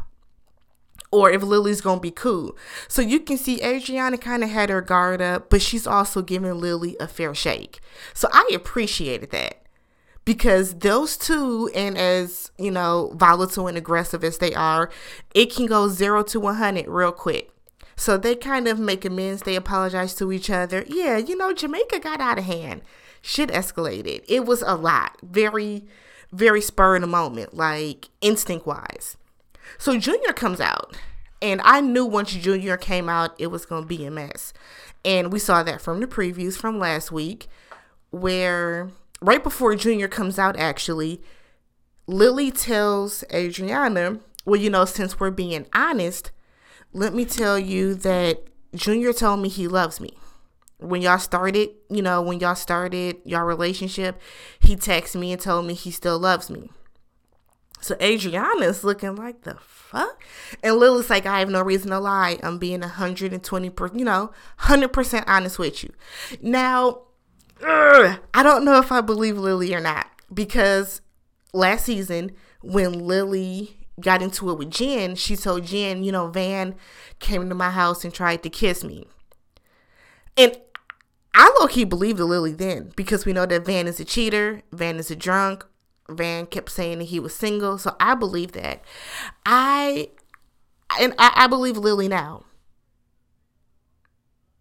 or 1.11 1.31
if 1.31 1.41
Lily's 1.41 1.81
gonna 1.81 2.01
be 2.01 2.11
cool. 2.11 2.57
So 2.87 3.01
you 3.01 3.19
can 3.19 3.37
see 3.37 3.63
Adriana 3.63 4.17
kind 4.17 4.43
of 4.43 4.49
had 4.49 4.69
her 4.69 4.81
guard 4.81 5.21
up, 5.21 5.49
but 5.49 5.61
she's 5.61 5.87
also 5.87 6.21
giving 6.21 6.59
Lily 6.59 6.97
a 6.99 7.07
fair 7.07 7.33
shake. 7.33 7.79
So 8.13 8.27
I 8.31 8.49
appreciated 8.53 9.31
that 9.31 9.63
because 10.25 10.75
those 10.75 11.15
two, 11.15 11.69
and 11.73 11.97
as 11.97 12.51
you 12.57 12.71
know, 12.71 13.13
volatile 13.15 13.67
and 13.67 13.77
aggressive 13.77 14.23
as 14.23 14.39
they 14.39 14.53
are, 14.53 14.89
it 15.33 15.53
can 15.53 15.67
go 15.67 15.87
zero 15.87 16.23
to 16.23 16.39
100 16.39 16.87
real 16.87 17.11
quick. 17.11 17.51
So 17.97 18.15
they 18.15 18.35
kind 18.35 18.67
of 18.67 18.79
make 18.79 19.03
amends. 19.03 19.41
They 19.41 19.55
apologize 19.55 20.13
to 20.15 20.31
each 20.31 20.49
other. 20.51 20.85
Yeah, 20.87 21.17
you 21.17 21.35
know, 21.35 21.51
Jamaica 21.51 21.99
got 21.99 22.21
out 22.21 22.37
of 22.37 22.45
hand. 22.45 22.83
Shit 23.21 23.49
escalated. 23.49 24.23
It 24.27 24.45
was 24.45 24.61
a 24.61 24.75
lot. 24.75 25.17
Very, 25.23 25.83
very 26.31 26.61
spur 26.61 26.95
in 26.95 27.01
the 27.01 27.07
moment, 27.07 27.55
like 27.55 28.09
instinct 28.21 28.67
wise. 28.67 29.17
So 29.79 29.97
Junior 29.97 30.31
comes 30.31 30.61
out, 30.61 30.95
and 31.41 31.59
I 31.63 31.81
knew 31.81 32.05
once 32.05 32.31
Junior 32.31 32.77
came 32.77 33.09
out, 33.09 33.35
it 33.39 33.47
was 33.47 33.65
going 33.65 33.83
to 33.83 33.87
be 33.87 34.05
a 34.05 34.11
mess. 34.11 34.53
And 35.03 35.33
we 35.33 35.39
saw 35.39 35.63
that 35.63 35.81
from 35.81 35.99
the 35.99 36.07
previews 36.07 36.55
from 36.55 36.79
last 36.79 37.11
week, 37.11 37.47
where 38.11 38.89
right 39.21 39.43
before 39.43 39.75
Junior 39.75 40.07
comes 40.07 40.37
out, 40.37 40.55
actually, 40.55 41.21
Lily 42.05 42.51
tells 42.51 43.23
Adriana, 43.33 44.19
Well, 44.45 44.61
you 44.61 44.69
know, 44.69 44.85
since 44.85 45.19
we're 45.19 45.31
being 45.31 45.65
honest, 45.73 46.31
let 46.93 47.13
me 47.13 47.25
tell 47.25 47.59
you 47.59 47.95
that 47.95 48.43
Junior 48.75 49.13
told 49.13 49.41
me 49.41 49.49
he 49.49 49.67
loves 49.67 49.99
me. 49.99 50.17
When 50.79 51.01
y'all 51.01 51.17
started, 51.17 51.69
you 51.89 52.01
know, 52.01 52.21
when 52.21 52.39
y'all 52.39 52.55
started 52.55 53.17
your 53.25 53.45
relationship, 53.45 54.21
he 54.59 54.75
texted 54.75 55.19
me 55.19 55.31
and 55.31 55.41
told 55.41 55.65
me 55.65 55.73
he 55.73 55.89
still 55.89 56.19
loves 56.19 56.49
me. 56.49 56.69
So 57.79 57.95
Adriana's 58.01 58.83
looking 58.83 59.15
like 59.15 59.41
the 59.41 59.55
fuck, 59.61 60.23
and 60.63 60.77
Lily's 60.77 61.09
like, 61.09 61.25
I 61.25 61.39
have 61.39 61.49
no 61.49 61.61
reason 61.61 61.91
to 61.91 61.99
lie. 61.99 62.39
I'm 62.41 62.57
being 62.57 62.81
120 62.81 63.69
per, 63.69 63.91
you 63.93 64.03
know, 64.03 64.31
100 64.59 64.89
percent 64.89 65.25
honest 65.27 65.59
with 65.59 65.83
you. 65.83 65.93
Now, 66.41 67.01
ugh, 67.63 68.19
I 68.33 68.43
don't 68.43 68.65
know 68.65 68.79
if 68.79 68.91
I 68.91 69.01
believe 69.01 69.37
Lily 69.37 69.73
or 69.73 69.79
not 69.79 70.07
because 70.33 71.01
last 71.53 71.85
season 71.85 72.31
when 72.61 73.05
Lily 73.05 73.86
got 73.99 74.21
into 74.21 74.49
it 74.49 74.57
with 74.57 74.71
Jen, 74.71 75.15
she 75.15 75.35
told 75.35 75.65
Jen, 75.65 76.03
you 76.03 76.11
know, 76.11 76.27
Van 76.27 76.75
came 77.19 77.49
to 77.49 77.55
my 77.55 77.71
house 77.71 78.03
and 78.03 78.13
tried 78.13 78.43
to 78.43 78.49
kiss 78.49 78.83
me, 78.83 79.07
and 80.35 80.57
I 81.33 81.55
low 81.59 81.67
key 81.67 81.83
believed 81.83 82.17
the 82.17 82.25
Lily 82.25 82.53
then 82.53 82.91
because 82.95 83.25
we 83.25 83.33
know 83.33 83.45
that 83.45 83.65
Van 83.65 83.87
is 83.87 83.99
a 83.99 84.05
cheater, 84.05 84.61
Van 84.71 84.97
is 84.97 85.11
a 85.11 85.15
drunk, 85.15 85.65
Van 86.09 86.45
kept 86.45 86.71
saying 86.71 86.99
that 86.99 87.05
he 87.05 87.19
was 87.19 87.35
single, 87.35 87.77
so 87.77 87.95
I 87.99 88.15
believe 88.15 88.53
that. 88.53 88.83
I 89.45 90.09
and 90.99 91.13
I, 91.17 91.31
I 91.35 91.47
believe 91.47 91.77
Lily 91.77 92.07
now. 92.07 92.45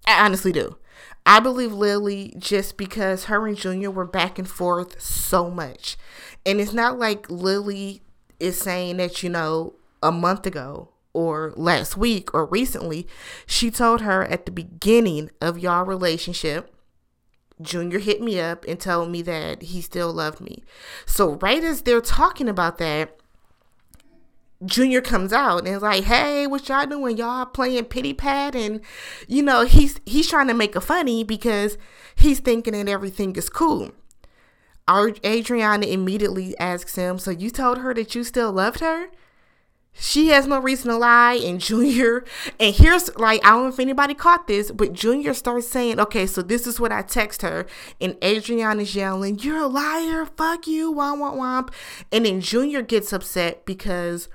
I 0.06 0.24
honestly 0.24 0.52
do. 0.52 0.76
I 1.24 1.40
believe 1.40 1.72
Lily 1.72 2.34
just 2.38 2.76
because 2.76 3.24
her 3.24 3.46
and 3.46 3.56
Junior 3.56 3.90
were 3.90 4.04
back 4.04 4.38
and 4.38 4.48
forth 4.48 5.00
so 5.00 5.50
much. 5.50 5.96
And 6.44 6.60
it's 6.60 6.72
not 6.72 6.98
like 6.98 7.28
Lily 7.28 8.02
is 8.40 8.58
saying 8.58 8.98
that, 8.98 9.22
you 9.22 9.30
know, 9.30 9.74
a 10.02 10.12
month 10.12 10.46
ago 10.46 10.90
or 11.12 11.52
last 11.56 11.96
week 11.96 12.32
or 12.34 12.46
recently, 12.46 13.06
she 13.46 13.70
told 13.70 14.02
her 14.02 14.24
at 14.24 14.46
the 14.46 14.52
beginning 14.52 15.30
of 15.40 15.58
y'all 15.58 15.84
relationship 15.84 16.72
Junior 17.60 17.98
hit 17.98 18.20
me 18.20 18.38
up 18.38 18.64
and 18.68 18.78
told 18.78 19.10
me 19.10 19.22
that 19.22 19.62
he 19.62 19.80
still 19.80 20.12
loved 20.12 20.40
me. 20.40 20.62
So 21.06 21.34
right 21.36 21.62
as 21.62 21.82
they're 21.82 22.00
talking 22.00 22.48
about 22.48 22.78
that, 22.78 23.18
Junior 24.64 25.00
comes 25.00 25.32
out 25.32 25.58
and 25.58 25.68
is 25.68 25.82
like, 25.82 26.04
"Hey, 26.04 26.46
what 26.46 26.68
y'all 26.68 26.86
doing? 26.86 27.16
Y'all 27.18 27.46
playing 27.46 27.84
pity 27.86 28.14
pat?" 28.14 28.54
And 28.54 28.80
you 29.28 29.42
know 29.42 29.64
he's 29.64 30.00
he's 30.06 30.28
trying 30.28 30.48
to 30.48 30.54
make 30.54 30.74
a 30.76 30.80
funny 30.80 31.24
because 31.24 31.76
he's 32.14 32.40
thinking 32.40 32.72
that 32.72 32.88
everything 32.88 33.36
is 33.36 33.48
cool. 33.50 33.92
Adriana 34.88 35.86
immediately 35.86 36.56
asks 36.58 36.94
him, 36.94 37.18
"So 37.18 37.30
you 37.30 37.50
told 37.50 37.78
her 37.78 37.92
that 37.94 38.14
you 38.14 38.24
still 38.24 38.52
loved 38.52 38.80
her?" 38.80 39.08
she 39.98 40.28
has 40.28 40.46
no 40.46 40.60
reason 40.60 40.90
to 40.90 40.96
lie. 40.96 41.34
And 41.34 41.60
Junior, 41.60 42.24
and 42.60 42.74
here's 42.74 43.14
like, 43.16 43.44
I 43.44 43.50
don't 43.50 43.64
know 43.64 43.68
if 43.68 43.80
anybody 43.80 44.14
caught 44.14 44.46
this, 44.46 44.70
but 44.70 44.92
Junior 44.92 45.34
starts 45.34 45.68
saying, 45.68 45.98
okay, 46.00 46.26
so 46.26 46.42
this 46.42 46.66
is 46.66 46.78
what 46.78 46.92
I 46.92 47.02
text 47.02 47.42
her. 47.42 47.66
And 48.00 48.16
Adriana 48.22 48.82
is 48.82 48.94
yelling, 48.94 49.38
You're 49.38 49.62
a 49.62 49.66
liar. 49.66 50.26
Fuck 50.26 50.66
you. 50.66 50.92
Womp, 50.92 51.18
womp, 51.18 51.36
womp. 51.36 51.72
And 52.12 52.26
then 52.26 52.40
Junior 52.40 52.82
gets 52.82 53.12
upset 53.12 53.64
because 53.64 54.28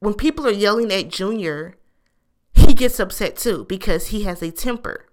when 0.00 0.14
people 0.14 0.46
are 0.46 0.52
yelling 0.52 0.92
at 0.92 1.08
Junior, 1.08 1.76
he 2.54 2.74
gets 2.74 3.00
upset 3.00 3.36
too 3.36 3.64
because 3.68 4.08
he 4.08 4.24
has 4.24 4.42
a 4.42 4.50
temper 4.50 5.06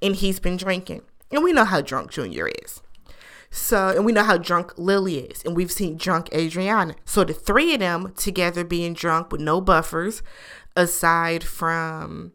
and 0.00 0.16
he's 0.16 0.40
been 0.40 0.56
drinking. 0.56 1.02
And 1.30 1.42
we 1.42 1.52
know 1.52 1.64
how 1.64 1.80
drunk 1.80 2.10
Junior 2.10 2.48
is. 2.62 2.82
So, 3.54 3.90
and 3.90 4.06
we 4.06 4.12
know 4.12 4.24
how 4.24 4.38
drunk 4.38 4.72
Lily 4.78 5.18
is, 5.18 5.42
and 5.44 5.54
we've 5.54 5.70
seen 5.70 5.98
drunk 5.98 6.32
Adriana. 6.32 6.94
So, 7.04 7.22
the 7.22 7.34
three 7.34 7.74
of 7.74 7.80
them 7.80 8.14
together 8.16 8.64
being 8.64 8.94
drunk 8.94 9.30
with 9.30 9.42
no 9.42 9.60
buffers, 9.60 10.22
aside 10.74 11.44
from 11.44 12.32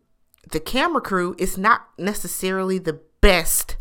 the 0.52 0.60
camera 0.60 1.02
crew, 1.02 1.36
is 1.40 1.58
not 1.58 1.88
necessarily 1.98 2.78
the 2.78 3.02
best 3.20 3.78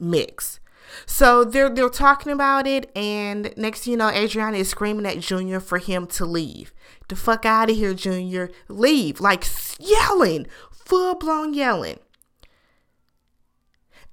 mix. 0.00 0.58
So 1.06 1.44
they're 1.44 1.70
they're 1.70 1.88
talking 1.88 2.32
about 2.32 2.66
it, 2.66 2.90
and 2.96 3.54
next 3.56 3.86
you 3.86 3.96
know, 3.96 4.08
Adriana 4.08 4.58
is 4.58 4.68
screaming 4.68 5.06
at 5.06 5.20
Junior 5.20 5.60
for 5.60 5.78
him 5.78 6.08
to 6.08 6.24
leave. 6.24 6.72
The 7.06 7.14
fuck 7.14 7.44
out 7.44 7.70
of 7.70 7.76
here, 7.76 7.94
Junior! 7.94 8.50
Leave! 8.68 9.20
Like 9.20 9.44
yelling, 9.78 10.48
full 10.72 11.14
blown 11.14 11.54
yelling. 11.54 12.00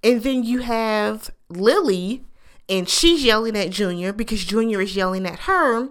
And 0.03 0.21
then 0.21 0.43
you 0.43 0.59
have 0.59 1.31
Lily, 1.49 2.23
and 2.69 2.87
she's 2.87 3.23
yelling 3.23 3.57
at 3.57 3.69
Junior 3.69 4.13
because 4.13 4.43
Junior 4.43 4.81
is 4.81 4.95
yelling 4.95 5.25
at 5.25 5.39
her, 5.41 5.89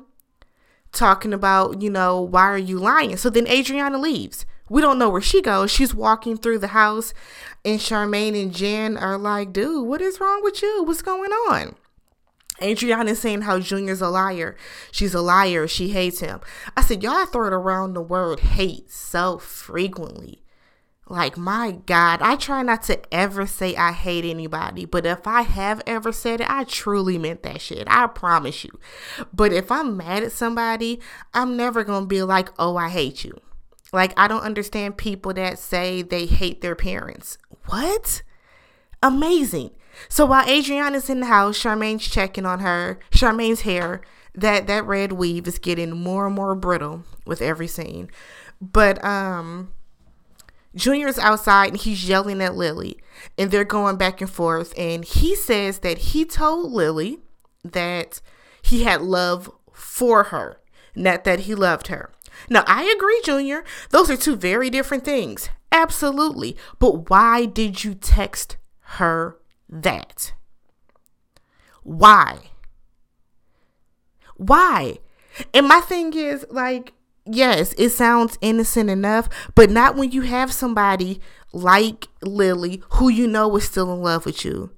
talking 0.92 1.33
about, 1.33 1.80
you 1.83 1.90
know, 1.90 2.21
why 2.21 2.45
are 2.45 2.59
you 2.59 2.78
lying? 2.78 3.16
So 3.16 3.30
then 3.30 3.47
Adriana 3.47 3.99
leaves. 3.99 4.47
We 4.68 4.83
don't 4.83 4.99
know 4.99 5.09
where 5.09 5.21
she 5.21 5.40
goes. 5.40 5.71
She's 5.71 5.95
walking 5.95 6.37
through 6.37 6.59
the 6.59 6.68
house, 6.68 7.14
and 7.64 7.78
Charmaine 7.78 8.40
and 8.40 8.52
Jen 8.52 8.97
are 8.97 9.16
like, 9.16 9.52
dude, 9.52 9.87
what 9.87 10.00
is 10.00 10.21
wrong 10.21 10.42
with 10.42 10.61
you? 10.61 10.83
What's 10.83 11.02
going 11.02 11.30
on? 11.30 11.76
Adriana 12.62 13.12
is 13.12 13.21
saying 13.21 13.42
how 13.42 13.61
Junior's 13.61 14.00
a 14.00 14.09
liar. 14.09 14.56
She's 14.90 15.14
a 15.14 15.21
liar. 15.21 15.68
She 15.68 15.90
hates 15.90 16.21
him. 16.21 16.40
I 16.76 16.83
said, 16.83 17.02
y'all 17.02 17.26
throw 17.26 17.47
it 17.47 17.52
around 17.52 17.92
the 17.92 18.02
word 18.02 18.40
hate 18.40 18.90
so 18.90 19.38
frequently. 19.38 20.42
Like, 21.08 21.36
my 21.36 21.78
God, 21.86 22.20
I 22.20 22.34
try 22.34 22.62
not 22.62 22.82
to 22.84 23.14
ever 23.14 23.46
say 23.46 23.76
I 23.76 23.92
hate 23.92 24.25
anybody, 24.25 24.84
but 24.84 25.06
if 25.06 25.25
I 25.26 25.42
have 25.42 25.80
ever 25.86 26.10
said 26.10 26.40
it, 26.40 26.50
I 26.50 26.64
truly 26.64 27.16
meant 27.16 27.44
that 27.44 27.60
shit. 27.60 27.86
I 27.86 28.08
promise 28.08 28.64
you. 28.64 28.80
But 29.32 29.52
if 29.52 29.70
I'm 29.70 29.96
mad 29.96 30.25
at 30.25 30.32
somebody, 30.32 31.00
I'm 31.32 31.56
never 31.56 31.84
to 31.84 32.06
be 32.06 32.22
like, 32.22 32.48
oh, 32.58 32.76
I 32.76 32.88
hate 32.88 33.25
you. 33.25 33.38
Like, 33.92 34.18
I 34.18 34.26
don't 34.26 34.42
understand 34.42 34.96
people 34.96 35.32
that 35.34 35.60
say 35.60 36.02
they 36.02 36.26
hate 36.26 36.60
their 36.60 36.75
parents. 36.75 37.38
What? 37.66 38.22
Amazing. 39.00 39.70
So 40.08 40.26
while 40.26 40.48
Adriana's 40.48 41.08
in 41.08 41.20
the 41.20 41.26
house, 41.26 41.56
Charmaine's 41.56 42.06
checking 42.06 42.44
on 42.44 42.58
her. 42.60 42.98
Charmaine's 43.10 43.60
hair, 43.60 44.02
that 44.34 44.66
that 44.66 44.84
red 44.84 45.12
weave 45.12 45.46
is 45.46 45.58
getting 45.58 45.90
more 45.92 46.26
and 46.26 46.34
more 46.34 46.54
brittle 46.54 47.04
with 47.25 47.40
every 47.40 47.68
scene. 47.68 48.10
But 48.60 49.02
um 49.04 49.72
Junior's 50.76 51.18
outside 51.18 51.71
and 51.71 51.80
he's 51.80 52.09
yelling 52.09 52.40
at 52.42 52.54
Lily 52.54 52.99
and 53.37 53.50
they're 53.50 53.64
going 53.64 53.97
back 53.97 54.21
and 54.21 54.30
forth. 54.30 54.73
And 54.78 55.04
he 55.04 55.35
says 55.35 55.80
that 55.80 55.99
he 55.99 56.25
told 56.25 56.71
Lily 56.71 57.18
that 57.64 58.21
he 58.62 58.85
had 58.85 59.00
love 59.02 59.50
for 59.73 60.25
her, 60.25 60.61
not 60.95 61.25
that 61.25 61.40
he 61.40 61.54
loved 61.54 61.88
her. 61.88 62.12
Now, 62.50 62.64
I 62.66 62.85
agree, 62.85 63.21
Junior. 63.25 63.64
Those 63.90 64.11
are 64.11 64.16
two 64.16 64.37
very 64.37 64.68
different 64.68 65.04
things. 65.04 65.49
Absolutely. 65.73 66.56
But 66.78 67.11
why 67.11 67.47
did 67.47 67.83
you 67.83 67.95
text 67.95 68.56
her 68.80 69.38
that? 69.68 70.35
Why? 71.83 72.50
Why? 74.37 74.99
And 75.54 75.66
my 75.68 75.80
thing 75.80 76.12
is, 76.14 76.47
like, 76.50 76.92
yes, 77.26 77.75
it 77.78 77.90
sounds 77.90 78.38
innocent 78.40 78.90
enough, 78.90 79.28
but 79.54 79.71
not 79.71 79.97
when 79.97 80.11
you 80.11 80.23
have 80.23 80.52
somebody 80.52 81.21
like 81.52 82.09
Lily 82.23 82.83
who 82.90 83.09
you 83.09 83.26
know 83.26 83.54
is 83.56 83.65
still 83.65 83.93
in 83.93 84.00
love 84.00 84.26
with 84.26 84.45
you, 84.45 84.71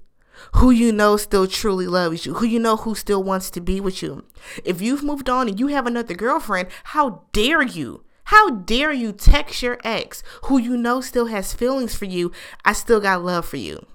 who 0.55 0.71
you 0.71 0.91
know 0.91 1.17
still 1.17 1.47
truly 1.47 1.87
loves 1.87 2.25
you, 2.25 2.35
who 2.35 2.45
you 2.45 2.59
know 2.59 2.77
who 2.77 2.95
still 2.95 3.23
wants 3.23 3.49
to 3.51 3.61
be 3.61 3.79
with 3.79 4.01
you. 4.01 4.25
If 4.63 4.81
you've 4.81 5.03
moved 5.03 5.29
on 5.29 5.47
and 5.47 5.59
you 5.59 5.67
have 5.67 5.87
another 5.87 6.13
girlfriend, 6.13 6.69
how 6.85 7.23
dare 7.31 7.61
you? 7.61 8.03
How 8.25 8.51
dare 8.51 8.93
you 8.93 9.11
text 9.11 9.63
your 9.63 9.79
ex 9.83 10.21
who 10.43 10.59
you 10.59 10.77
know 10.77 11.01
still 11.01 11.25
has 11.27 11.53
feelings 11.53 11.95
for 11.95 12.05
you? 12.05 12.31
I 12.63 12.73
still 12.73 12.99
got 12.99 13.23
love 13.23 13.45
for 13.45 13.57
you 13.57 13.85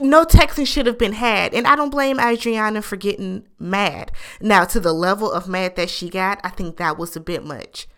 no 0.00 0.24
texting 0.24 0.66
should 0.66 0.86
have 0.86 0.98
been 0.98 1.14
had. 1.14 1.54
And 1.54 1.66
I 1.66 1.76
don't 1.76 1.90
blame 1.90 2.20
Adriana 2.20 2.82
for 2.82 2.96
getting 2.96 3.46
mad. 3.58 4.12
Now, 4.40 4.64
to 4.64 4.80
the 4.80 4.92
level 4.92 5.30
of 5.30 5.48
mad 5.48 5.76
that 5.76 5.90
she 5.90 6.10
got, 6.10 6.40
I 6.44 6.50
think 6.50 6.76
that 6.76 6.98
was 6.98 7.16
a 7.16 7.20
bit 7.20 7.44
much. 7.44 7.88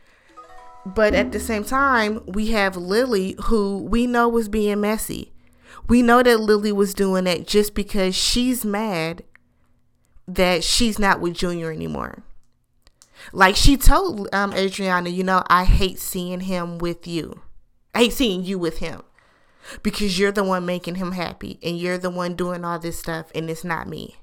But 0.87 1.15
at 1.15 1.33
the 1.33 1.41
same 1.41 1.65
time, 1.65 2.23
we 2.27 2.49
have 2.49 2.77
Lily, 2.77 3.37
who 3.45 3.83
we 3.83 4.07
know 4.07 4.29
was 4.29 4.49
being 4.49 4.81
messy. 4.81 5.33
We 5.89 6.03
know 6.03 6.23
that 6.23 6.41
Lily 6.41 6.73
was 6.73 6.95
doing 6.95 7.25
that 7.25 7.47
just 7.47 7.75
because 7.75 8.15
she's 8.15 8.65
mad 8.65 9.25
that 10.27 10.63
she's 10.63 10.99
not 10.99 11.21
with 11.21 11.35
Junior 11.35 11.73
anymore. 11.73 12.23
Like 13.33 13.57
she 13.57 13.77
told 13.77 14.29
um, 14.33 14.53
Adriana, 14.53 15.11
you 15.11 15.25
know, 15.25 15.43
I 15.49 15.65
hate 15.65 15.99
seeing 15.99 16.41
him 16.41 16.79
with 16.79 17.07
you. 17.07 17.41
I 17.95 18.05
hate 18.05 18.13
seeing 18.13 18.45
you 18.45 18.59
with 18.59 18.79
him 18.79 19.03
because 19.83 20.18
you're 20.18 20.33
the 20.33 20.44
one 20.44 20.66
making 20.66 20.97
him 20.97 21.12
happy 21.12 21.59
and 21.62 21.79
you're 21.79 21.99
the 21.99 22.11
one 22.11 22.35
doing 22.35 22.64
all 22.64 22.79
this 22.79 22.99
stuff 22.99 23.31
and 23.35 23.51
it's 23.51 23.64
not 23.64 23.88
me. 23.88 24.16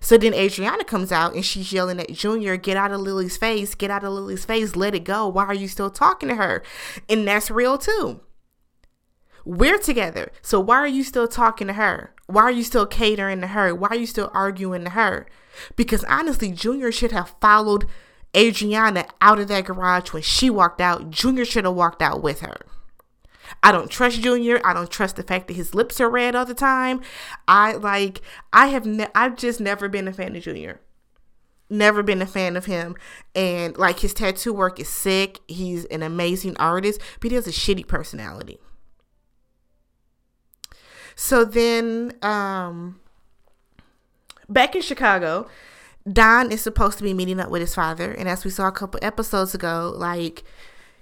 So 0.00 0.18
then 0.18 0.34
Adriana 0.34 0.84
comes 0.84 1.10
out 1.10 1.34
and 1.34 1.44
she's 1.44 1.72
yelling 1.72 2.00
at 2.00 2.12
Junior, 2.12 2.56
get 2.56 2.76
out 2.76 2.92
of 2.92 3.00
Lily's 3.00 3.36
face, 3.36 3.74
get 3.74 3.90
out 3.90 4.04
of 4.04 4.12
Lily's 4.12 4.44
face, 4.44 4.76
let 4.76 4.94
it 4.94 5.04
go. 5.04 5.26
Why 5.28 5.44
are 5.46 5.54
you 5.54 5.68
still 5.68 5.90
talking 5.90 6.28
to 6.28 6.34
her? 6.34 6.62
And 7.08 7.26
that's 7.26 7.50
real 7.50 7.78
too. 7.78 8.20
We're 9.44 9.78
together. 9.78 10.32
So 10.42 10.58
why 10.58 10.76
are 10.76 10.88
you 10.88 11.04
still 11.04 11.28
talking 11.28 11.68
to 11.68 11.74
her? 11.74 12.14
Why 12.26 12.42
are 12.42 12.50
you 12.50 12.64
still 12.64 12.86
catering 12.86 13.40
to 13.40 13.46
her? 13.48 13.74
Why 13.74 13.88
are 13.88 13.96
you 13.96 14.06
still 14.06 14.30
arguing 14.34 14.84
to 14.84 14.90
her? 14.90 15.26
Because 15.76 16.04
honestly, 16.04 16.50
Junior 16.50 16.90
should 16.90 17.12
have 17.12 17.34
followed 17.40 17.86
Adriana 18.36 19.06
out 19.20 19.38
of 19.38 19.48
that 19.48 19.64
garage 19.64 20.12
when 20.12 20.22
she 20.22 20.50
walked 20.50 20.80
out. 20.80 21.10
Junior 21.10 21.44
should 21.44 21.64
have 21.64 21.74
walked 21.74 22.02
out 22.02 22.22
with 22.22 22.40
her. 22.40 22.66
I 23.62 23.72
don't 23.72 23.90
trust 23.90 24.20
Junior. 24.22 24.60
I 24.64 24.72
don't 24.72 24.90
trust 24.90 25.16
the 25.16 25.22
fact 25.22 25.48
that 25.48 25.54
his 25.54 25.74
lips 25.74 26.00
are 26.00 26.10
red 26.10 26.34
all 26.34 26.44
the 26.44 26.54
time. 26.54 27.00
I 27.48 27.74
like 27.74 28.20
I 28.52 28.68
have 28.68 28.86
ne- 28.86 29.08
I've 29.14 29.36
just 29.36 29.60
never 29.60 29.88
been 29.88 30.08
a 30.08 30.12
fan 30.12 30.36
of 30.36 30.42
Junior. 30.42 30.80
Never 31.68 32.02
been 32.02 32.22
a 32.22 32.26
fan 32.26 32.56
of 32.56 32.66
him. 32.66 32.96
And 33.34 33.76
like 33.76 34.00
his 34.00 34.14
tattoo 34.14 34.52
work 34.52 34.78
is 34.78 34.88
sick. 34.88 35.40
He's 35.48 35.84
an 35.86 36.02
amazing 36.02 36.56
artist, 36.58 37.00
but 37.20 37.30
he 37.30 37.34
has 37.34 37.46
a 37.46 37.50
shitty 37.50 37.86
personality. 37.88 38.58
So 41.16 41.44
then 41.44 42.12
um 42.22 43.00
back 44.48 44.76
in 44.76 44.82
Chicago, 44.82 45.48
Don 46.10 46.52
is 46.52 46.60
supposed 46.60 46.98
to 46.98 47.04
be 47.04 47.14
meeting 47.14 47.40
up 47.40 47.50
with 47.50 47.60
his 47.60 47.74
father, 47.74 48.12
and 48.12 48.28
as 48.28 48.44
we 48.44 48.50
saw 48.50 48.68
a 48.68 48.72
couple 48.72 49.00
episodes 49.02 49.54
ago, 49.54 49.92
like 49.96 50.44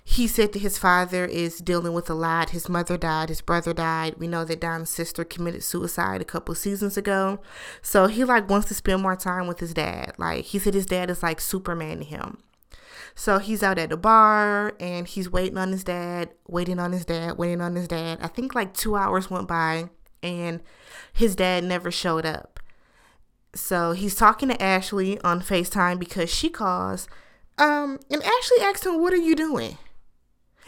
he 0.06 0.28
said 0.28 0.52
that 0.52 0.58
his 0.60 0.76
father 0.76 1.24
is 1.24 1.58
dealing 1.58 1.94
with 1.94 2.10
a 2.10 2.14
lot. 2.14 2.50
His 2.50 2.68
mother 2.68 2.98
died, 2.98 3.30
his 3.30 3.40
brother 3.40 3.72
died. 3.72 4.16
We 4.18 4.28
know 4.28 4.44
that 4.44 4.60
Don's 4.60 4.90
sister 4.90 5.24
committed 5.24 5.64
suicide 5.64 6.20
a 6.20 6.26
couple 6.26 6.54
seasons 6.54 6.98
ago. 6.98 7.40
So 7.80 8.06
he 8.06 8.22
like 8.22 8.48
wants 8.48 8.68
to 8.68 8.74
spend 8.74 9.02
more 9.02 9.16
time 9.16 9.46
with 9.46 9.60
his 9.60 9.72
dad. 9.72 10.12
Like 10.18 10.44
he 10.44 10.58
said 10.58 10.74
his 10.74 10.86
dad 10.86 11.08
is 11.08 11.22
like 11.22 11.40
Superman 11.40 11.98
to 11.98 12.04
him. 12.04 12.38
So 13.14 13.38
he's 13.38 13.62
out 13.62 13.78
at 13.78 13.88
the 13.88 13.96
bar 13.96 14.74
and 14.78 15.08
he's 15.08 15.30
waiting 15.30 15.56
on 15.56 15.72
his 15.72 15.84
dad, 15.84 16.30
waiting 16.46 16.78
on 16.78 16.92
his 16.92 17.06
dad, 17.06 17.38
waiting 17.38 17.62
on 17.62 17.74
his 17.74 17.88
dad. 17.88 18.18
I 18.20 18.28
think 18.28 18.54
like 18.54 18.74
2 18.74 18.96
hours 18.96 19.30
went 19.30 19.48
by 19.48 19.88
and 20.22 20.60
his 21.14 21.34
dad 21.34 21.64
never 21.64 21.90
showed 21.90 22.26
up. 22.26 22.60
So 23.54 23.92
he's 23.92 24.16
talking 24.16 24.50
to 24.50 24.62
Ashley 24.62 25.18
on 25.20 25.40
FaceTime 25.40 25.98
because 25.98 26.28
she 26.28 26.50
calls 26.50 27.08
um 27.56 28.00
and 28.10 28.22
Ashley 28.22 28.60
asked 28.60 28.84
him, 28.84 29.00
"What 29.00 29.12
are 29.12 29.16
you 29.16 29.34
doing?" 29.34 29.78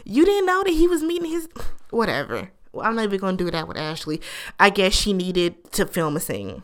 You 0.09 0.23
didn't 0.23 0.45
know 0.45 0.63
that 0.63 0.71
he 0.71 0.87
was 0.87 1.03
meeting 1.03 1.29
his 1.29 1.49
whatever. 1.89 2.51
Well, 2.71 2.85
I'm 2.85 2.95
not 2.95 3.03
even 3.03 3.19
gonna 3.19 3.35
do 3.35 3.51
that 3.51 3.67
with 3.67 3.75
Ashley. 3.75 4.21
I 4.57 4.69
guess 4.69 4.93
she 4.93 5.11
needed 5.11 5.71
to 5.73 5.85
film 5.85 6.15
a 6.15 6.21
scene. 6.21 6.63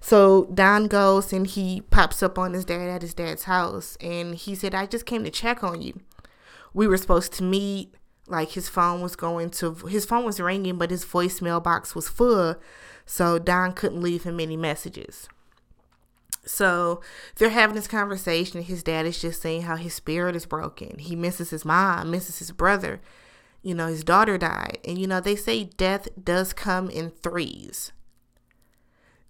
So 0.00 0.46
Don 0.46 0.86
goes 0.86 1.30
and 1.32 1.46
he 1.46 1.82
pops 1.82 2.22
up 2.22 2.38
on 2.38 2.54
his 2.54 2.64
dad 2.64 2.88
at 2.88 3.02
his 3.02 3.12
dad's 3.12 3.44
house 3.44 3.98
and 4.00 4.34
he 4.34 4.54
said, 4.54 4.74
I 4.74 4.86
just 4.86 5.04
came 5.04 5.24
to 5.24 5.30
check 5.30 5.62
on 5.62 5.82
you. 5.82 6.00
We 6.72 6.86
were 6.86 6.96
supposed 6.96 7.34
to 7.34 7.42
meet. 7.42 7.94
Like 8.26 8.52
his 8.52 8.70
phone 8.70 9.02
was 9.02 9.14
going 9.14 9.50
to 9.50 9.74
his 9.74 10.06
phone 10.06 10.24
was 10.24 10.40
ringing, 10.40 10.78
but 10.78 10.90
his 10.90 11.04
voicemail 11.04 11.62
box 11.62 11.94
was 11.94 12.08
full. 12.08 12.56
So 13.04 13.38
Don 13.38 13.72
couldn't 13.72 14.00
leave 14.00 14.22
him 14.22 14.40
any 14.40 14.56
messages. 14.56 15.28
So 16.46 17.00
they're 17.36 17.50
having 17.50 17.76
this 17.76 17.88
conversation. 17.88 18.58
And 18.58 18.66
his 18.66 18.82
dad 18.82 19.06
is 19.06 19.20
just 19.20 19.40
saying 19.40 19.62
how 19.62 19.76
his 19.76 19.94
spirit 19.94 20.36
is 20.36 20.46
broken. 20.46 20.98
He 20.98 21.16
misses 21.16 21.50
his 21.50 21.64
mom, 21.64 22.10
misses 22.10 22.38
his 22.38 22.50
brother. 22.50 23.00
You 23.62 23.74
know, 23.74 23.86
his 23.86 24.04
daughter 24.04 24.36
died. 24.36 24.78
And, 24.84 24.98
you 24.98 25.06
know, 25.06 25.20
they 25.20 25.36
say 25.36 25.64
death 25.64 26.08
does 26.22 26.52
come 26.52 26.90
in 26.90 27.10
threes. 27.10 27.92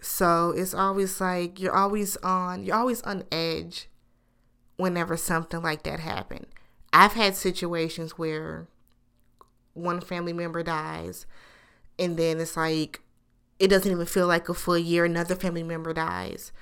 So 0.00 0.50
it's 0.50 0.74
always 0.74 1.20
like 1.20 1.61
you're 1.61 1.74
always 1.74 2.16
on, 2.18 2.64
you're 2.64 2.77
always 2.77 3.00
on 3.03 3.24
edge 3.33 3.88
whenever 4.77 5.16
something 5.16 5.62
like 5.62 5.85
that 5.85 6.00
happens. 6.00 6.46
I've 6.92 7.14
had 7.14 7.35
situations 7.35 8.18
where 8.18 8.68
one 9.74 10.00
family 10.00 10.33
member 10.33 10.62
dies 10.62 11.27
and 11.98 12.16
then 12.16 12.40
it's 12.40 12.57
like 12.57 13.00
it 13.59 13.68
doesn't 13.68 13.90
even 13.90 14.07
feel 14.07 14.27
like 14.27 14.48
a 14.48 14.55
full 14.55 14.79
year 14.79 15.05
another 15.05 15.35
family 15.35 15.62
member 15.62 15.92
dies 15.92 16.53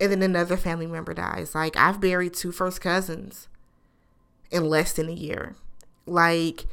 and 0.00 0.12
then 0.12 0.22
another 0.22 0.56
family 0.56 0.86
member 0.86 1.14
dies. 1.14 1.54
Like 1.54 1.76
i've 1.76 2.00
buried 2.00 2.34
two 2.34 2.52
first 2.52 2.80
cousins 2.80 3.48
in 4.50 4.68
less 4.68 4.92
than 4.92 5.08
a 5.08 5.12
year. 5.12 5.56
Like 6.06 6.66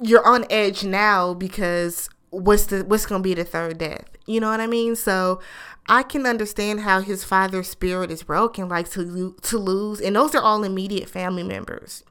you're 0.00 0.26
on 0.26 0.44
edge 0.50 0.84
now 0.84 1.34
because 1.34 2.08
what's 2.30 2.66
the 2.66 2.84
what's 2.84 3.06
gonna 3.06 3.22
be 3.22 3.34
the 3.34 3.44
third 3.44 3.78
death? 3.78 4.08
You 4.26 4.40
know 4.40 4.50
what 4.50 4.60
i 4.60 4.66
mean? 4.66 4.96
So 4.96 5.40
i 5.88 6.02
can 6.02 6.26
understand 6.26 6.80
how 6.80 7.00
his 7.00 7.24
father's 7.24 7.68
spirit 7.68 8.10
is 8.10 8.22
broken 8.22 8.68
like 8.68 8.88
to 8.90 9.34
to 9.42 9.58
lose 9.58 10.00
and 10.00 10.14
those 10.14 10.32
are 10.34 10.42
all 10.42 10.64
immediate 10.64 11.08
family 11.08 11.42
members. 11.42 12.04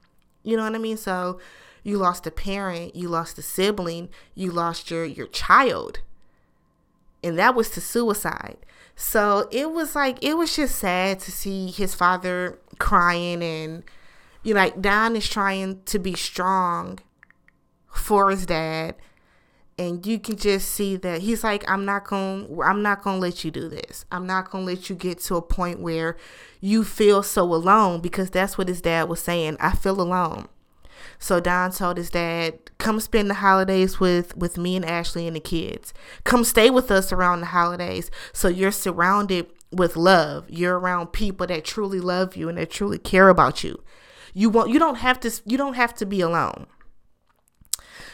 You 0.44 0.58
know 0.58 0.64
what 0.64 0.76
i 0.76 0.80
mean? 0.80 0.98
So 0.98 1.40
you 1.84 1.98
lost 1.98 2.28
a 2.28 2.32
parent, 2.32 2.96
you 2.96 3.10
lost 3.10 3.38
a 3.40 3.42
sibling, 3.42 4.10
you 4.36 4.52
lost 4.52 4.92
your 4.92 5.06
your 5.06 5.28
child. 5.28 6.00
And 7.24 7.38
that 7.38 7.54
was 7.56 7.70
to 7.72 7.82
suicide. 7.82 8.58
So 9.02 9.48
it 9.52 9.72
was 9.72 9.96
like 9.96 10.24
it 10.24 10.38
was 10.38 10.56
just 10.56 10.76
sad 10.76 11.20
to 11.22 11.32
see 11.32 11.72
his 11.72 11.96
father 11.96 12.60
crying 12.78 13.42
and 13.42 13.84
you 14.44 14.54
know 14.54 14.60
like 14.60 14.80
Don 14.80 15.16
is 15.16 15.28
trying 15.28 15.82
to 15.86 15.98
be 15.98 16.14
strong 16.14 17.00
for 17.92 18.30
his 18.30 18.46
dad. 18.46 18.96
And 19.80 20.06
you 20.06 20.20
can 20.20 20.36
just 20.36 20.70
see 20.70 20.98
that 20.98 21.22
he's 21.22 21.44
like 21.44 21.68
i'm 21.68 21.84
not 21.84 22.08
to 22.10 22.62
i'm 22.64 22.84
not 22.84 23.02
to 23.02 23.14
let 23.14 23.44
you 23.44 23.50
do 23.50 23.68
this. 23.68 24.06
I'm 24.12 24.28
not 24.28 24.52
to 24.52 24.60
let 24.60 24.88
you 24.88 24.96
get 24.96 25.18
to 25.22 25.36
a 25.36 25.42
point 25.42 25.80
where 25.80 26.16
you 26.62 26.84
feel 26.84 27.24
so 27.24 27.42
alone. 27.42 28.02
Because 28.02 28.30
that's 28.30 28.56
what 28.56 28.68
his 28.68 28.82
dad 28.82 29.10
was 29.10 29.20
saying 29.20 29.58
i 29.60 29.72
feel 29.72 30.00
alone 30.00 30.48
so 31.22 31.40
Don 31.40 31.72
told 31.72 31.98
his 31.98 32.10
dad, 32.10 32.60
"Come 32.80 33.00
spend 33.00 33.30
the 33.30 33.36
holidays 33.36 34.00
with 34.00 34.36
with 34.36 34.58
me 34.58 34.76
and 34.76 34.84
Ashley 34.84 35.28
and 35.28 35.36
the 35.36 35.40
kids. 35.40 35.94
Come 36.24 36.44
stay 36.44 36.72
with 36.72 36.90
us 36.90 37.12
around 37.12 37.42
the 37.42 37.46
holidays, 37.46 38.10
so 38.34 38.48
you're 38.48 38.72
surrounded 38.72 39.46
with 39.72 39.96
love. 39.96 40.46
You're 40.50 40.80
around 40.80 41.14
people 41.14 41.46
that 41.46 41.64
truly 41.64 42.00
love 42.00 42.36
you 42.36 42.50
and 42.50 42.58
that 42.58 42.72
truly 42.72 42.98
care 42.98 43.30
about 43.30 43.64
you. 43.64 43.84
You 44.34 44.50
want 44.50 44.72
you 44.72 44.80
don't 44.80 44.98
have 44.98 45.20
to 45.20 45.32
you 45.46 45.58
don't 45.60 45.76
have 45.76 45.94
to 45.96 46.08
be 46.08 46.22
alone." 46.22 46.66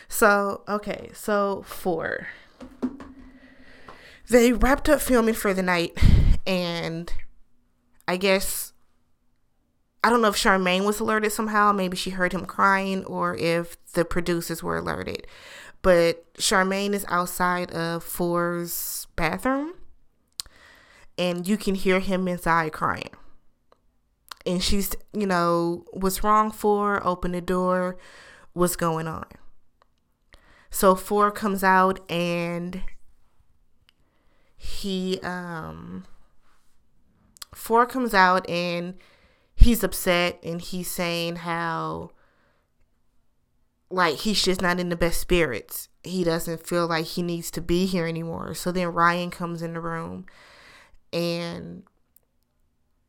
So 0.09 0.63
okay, 0.67 1.09
so 1.13 1.63
four. 1.65 2.27
They 4.29 4.51
wrapped 4.51 4.89
up 4.89 4.99
filming 4.99 5.33
for 5.33 5.53
the 5.53 5.63
night, 5.63 5.97
and 6.45 7.13
I 8.05 8.17
guess 8.17 8.73
I 10.03 10.09
don't 10.09 10.21
know 10.21 10.29
if 10.29 10.35
Charmaine 10.35 10.85
was 10.85 10.99
alerted 10.99 11.31
somehow. 11.31 11.71
Maybe 11.71 11.97
she 11.97 12.11
heard 12.11 12.33
him 12.33 12.45
crying, 12.45 13.03
or 13.05 13.35
if 13.35 13.77
the 13.93 14.05
producers 14.05 14.63
were 14.63 14.77
alerted. 14.77 15.27
But 15.81 16.31
Charmaine 16.35 16.93
is 16.93 17.05
outside 17.07 17.71
of 17.71 18.03
Four's 18.03 19.07
bathroom, 19.15 19.73
and 21.17 21.47
you 21.47 21.57
can 21.57 21.75
hear 21.75 21.99
him 21.99 22.27
inside 22.27 22.73
crying. 22.73 23.09
And 24.45 24.63
she's, 24.63 24.95
you 25.13 25.27
know, 25.27 25.85
what's 25.91 26.23
wrong 26.23 26.51
Four? 26.51 27.05
Open 27.05 27.33
the 27.33 27.41
door. 27.41 27.97
What's 28.53 28.77
going 28.77 29.07
on? 29.07 29.25
So 30.69 30.95
Four 30.95 31.31
comes 31.31 31.63
out 31.63 31.99
and 32.09 32.81
he 34.55 35.19
um 35.21 36.05
Four 37.53 37.85
comes 37.85 38.13
out 38.13 38.49
and 38.49 38.95
he's 39.57 39.83
upset 39.83 40.39
and 40.43 40.61
he's 40.61 40.89
saying 40.89 41.37
how 41.37 42.11
like 43.89 44.17
he's 44.17 44.41
just 44.41 44.61
not 44.61 44.79
in 44.79 44.89
the 44.89 44.95
best 44.95 45.19
spirits. 45.19 45.89
He 46.03 46.23
doesn't 46.23 46.65
feel 46.65 46.87
like 46.87 47.05
he 47.05 47.23
needs 47.23 47.51
to 47.51 47.61
be 47.61 47.85
here 47.85 48.05
anymore. 48.05 48.53
So 48.53 48.71
then 48.71 48.89
Ryan 48.89 49.31
comes 49.31 49.61
in 49.61 49.73
the 49.73 49.81
room 49.81 50.25
and 51.11 51.83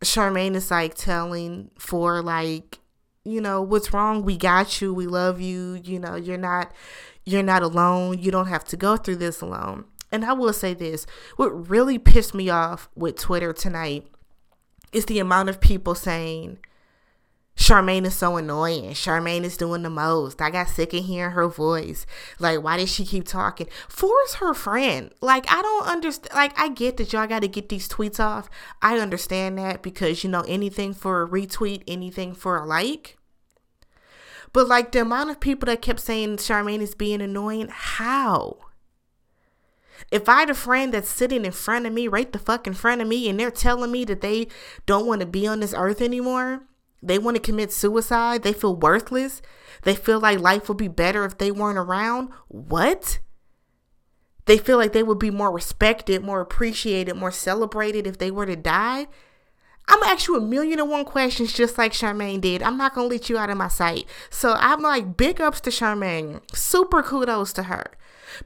Charmaine 0.00 0.54
is 0.54 0.70
like 0.70 0.94
telling 0.94 1.70
Four 1.78 2.22
like, 2.22 2.78
you 3.24 3.40
know, 3.40 3.60
what's 3.60 3.92
wrong? 3.92 4.22
We 4.22 4.36
got 4.36 4.80
you. 4.80 4.94
We 4.94 5.06
love 5.06 5.40
you. 5.40 5.80
You 5.84 6.00
know, 6.00 6.14
you're 6.16 6.38
not 6.38 6.72
you're 7.24 7.42
not 7.42 7.62
alone. 7.62 8.18
You 8.18 8.30
don't 8.30 8.46
have 8.46 8.64
to 8.66 8.76
go 8.76 8.96
through 8.96 9.16
this 9.16 9.42
alone. 9.42 9.84
And 10.10 10.24
I 10.24 10.32
will 10.32 10.54
say 10.54 10.72
this, 10.72 11.04
what 11.36 11.68
really 11.68 11.98
pissed 11.98 12.34
me 12.34 12.48
off 12.48 12.88
with 12.94 13.16
Twitter 13.16 13.52
tonight 13.52 14.06
is 14.92 15.06
the 15.06 15.18
amount 15.18 15.48
of 15.48 15.60
people 15.60 15.94
saying 15.94 16.58
Charmaine 17.58 18.06
is 18.06 18.14
so 18.14 18.36
annoying. 18.36 18.90
Charmaine 18.90 19.42
is 19.42 19.56
doing 19.56 19.82
the 19.82 19.90
most. 19.90 20.40
I 20.40 20.48
got 20.48 20.68
sick 20.68 20.94
of 20.94 21.04
hearing 21.04 21.32
her 21.32 21.48
voice. 21.48 22.06
Like, 22.38 22.62
why 22.62 22.76
does 22.76 22.90
she 22.90 23.04
keep 23.04 23.26
talking? 23.26 23.66
Four's 23.88 24.34
her 24.34 24.54
friend. 24.54 25.10
Like, 25.20 25.44
I 25.50 25.60
don't 25.60 25.86
understand. 25.86 26.34
Like, 26.34 26.58
I 26.58 26.68
get 26.68 26.96
that 26.98 27.12
y'all 27.12 27.26
got 27.26 27.42
to 27.42 27.48
get 27.48 27.68
these 27.68 27.88
tweets 27.88 28.20
off. 28.20 28.48
I 28.80 28.98
understand 28.98 29.58
that 29.58 29.82
because, 29.82 30.22
you 30.22 30.30
know, 30.30 30.44
anything 30.46 30.94
for 30.94 31.22
a 31.22 31.28
retweet, 31.28 31.82
anything 31.88 32.32
for 32.32 32.56
a 32.56 32.64
like. 32.64 33.16
But, 34.52 34.68
like, 34.68 34.92
the 34.92 35.02
amount 35.02 35.30
of 35.30 35.40
people 35.40 35.66
that 35.66 35.82
kept 35.82 36.00
saying 36.00 36.36
Charmaine 36.36 36.80
is 36.80 36.94
being 36.94 37.20
annoying, 37.20 37.68
how? 37.70 38.56
If 40.10 40.28
I 40.28 40.40
had 40.40 40.50
a 40.50 40.54
friend 40.54 40.92
that's 40.94 41.08
sitting 41.08 41.44
in 41.44 41.52
front 41.52 41.86
of 41.86 41.92
me, 41.92 42.08
right 42.08 42.30
the 42.30 42.38
fuck 42.38 42.66
in 42.66 42.74
front 42.74 43.00
of 43.00 43.08
me, 43.08 43.28
and 43.28 43.38
they're 43.38 43.50
telling 43.50 43.90
me 43.90 44.04
that 44.06 44.20
they 44.20 44.48
don't 44.86 45.06
want 45.06 45.20
to 45.20 45.26
be 45.26 45.46
on 45.46 45.60
this 45.60 45.74
earth 45.76 46.00
anymore, 46.00 46.62
they 47.02 47.18
want 47.18 47.36
to 47.36 47.42
commit 47.42 47.72
suicide, 47.72 48.42
they 48.42 48.52
feel 48.52 48.74
worthless, 48.74 49.42
they 49.82 49.94
feel 49.94 50.20
like 50.20 50.40
life 50.40 50.68
would 50.68 50.78
be 50.78 50.88
better 50.88 51.24
if 51.24 51.38
they 51.38 51.50
weren't 51.50 51.78
around, 51.78 52.30
what? 52.48 53.18
They 54.46 54.58
feel 54.58 54.78
like 54.78 54.92
they 54.92 55.02
would 55.02 55.18
be 55.18 55.30
more 55.30 55.52
respected, 55.52 56.22
more 56.22 56.40
appreciated, 56.40 57.14
more 57.14 57.30
celebrated 57.30 58.06
if 58.06 58.18
they 58.18 58.30
were 58.30 58.46
to 58.46 58.56
die. 58.56 59.06
I'm 59.88 60.00
gonna 60.00 60.12
ask 60.12 60.28
you 60.28 60.36
a 60.36 60.40
million 60.40 60.80
and 60.80 60.90
one 60.90 61.04
questions 61.04 61.52
just 61.52 61.78
like 61.78 61.92
Charmaine 61.92 62.40
did. 62.40 62.62
I'm 62.62 62.76
not 62.76 62.94
gonna 62.94 63.08
let 63.08 63.30
you 63.30 63.38
out 63.38 63.50
of 63.50 63.56
my 63.56 63.68
sight. 63.68 64.06
So 64.30 64.52
I'm 64.58 64.82
like, 64.82 65.16
big 65.16 65.40
ups 65.40 65.60
to 65.62 65.70
Charmaine. 65.70 66.40
Super 66.54 67.02
kudos 67.02 67.52
to 67.54 67.64
her. 67.64 67.92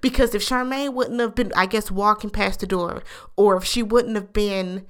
Because 0.00 0.34
if 0.34 0.42
Charmaine 0.42 0.94
wouldn't 0.94 1.20
have 1.20 1.34
been, 1.34 1.52
I 1.56 1.66
guess, 1.66 1.90
walking 1.90 2.30
past 2.30 2.60
the 2.60 2.66
door, 2.66 3.02
or 3.36 3.56
if 3.56 3.64
she 3.64 3.82
wouldn't 3.82 4.16
have 4.16 4.32
been 4.32 4.86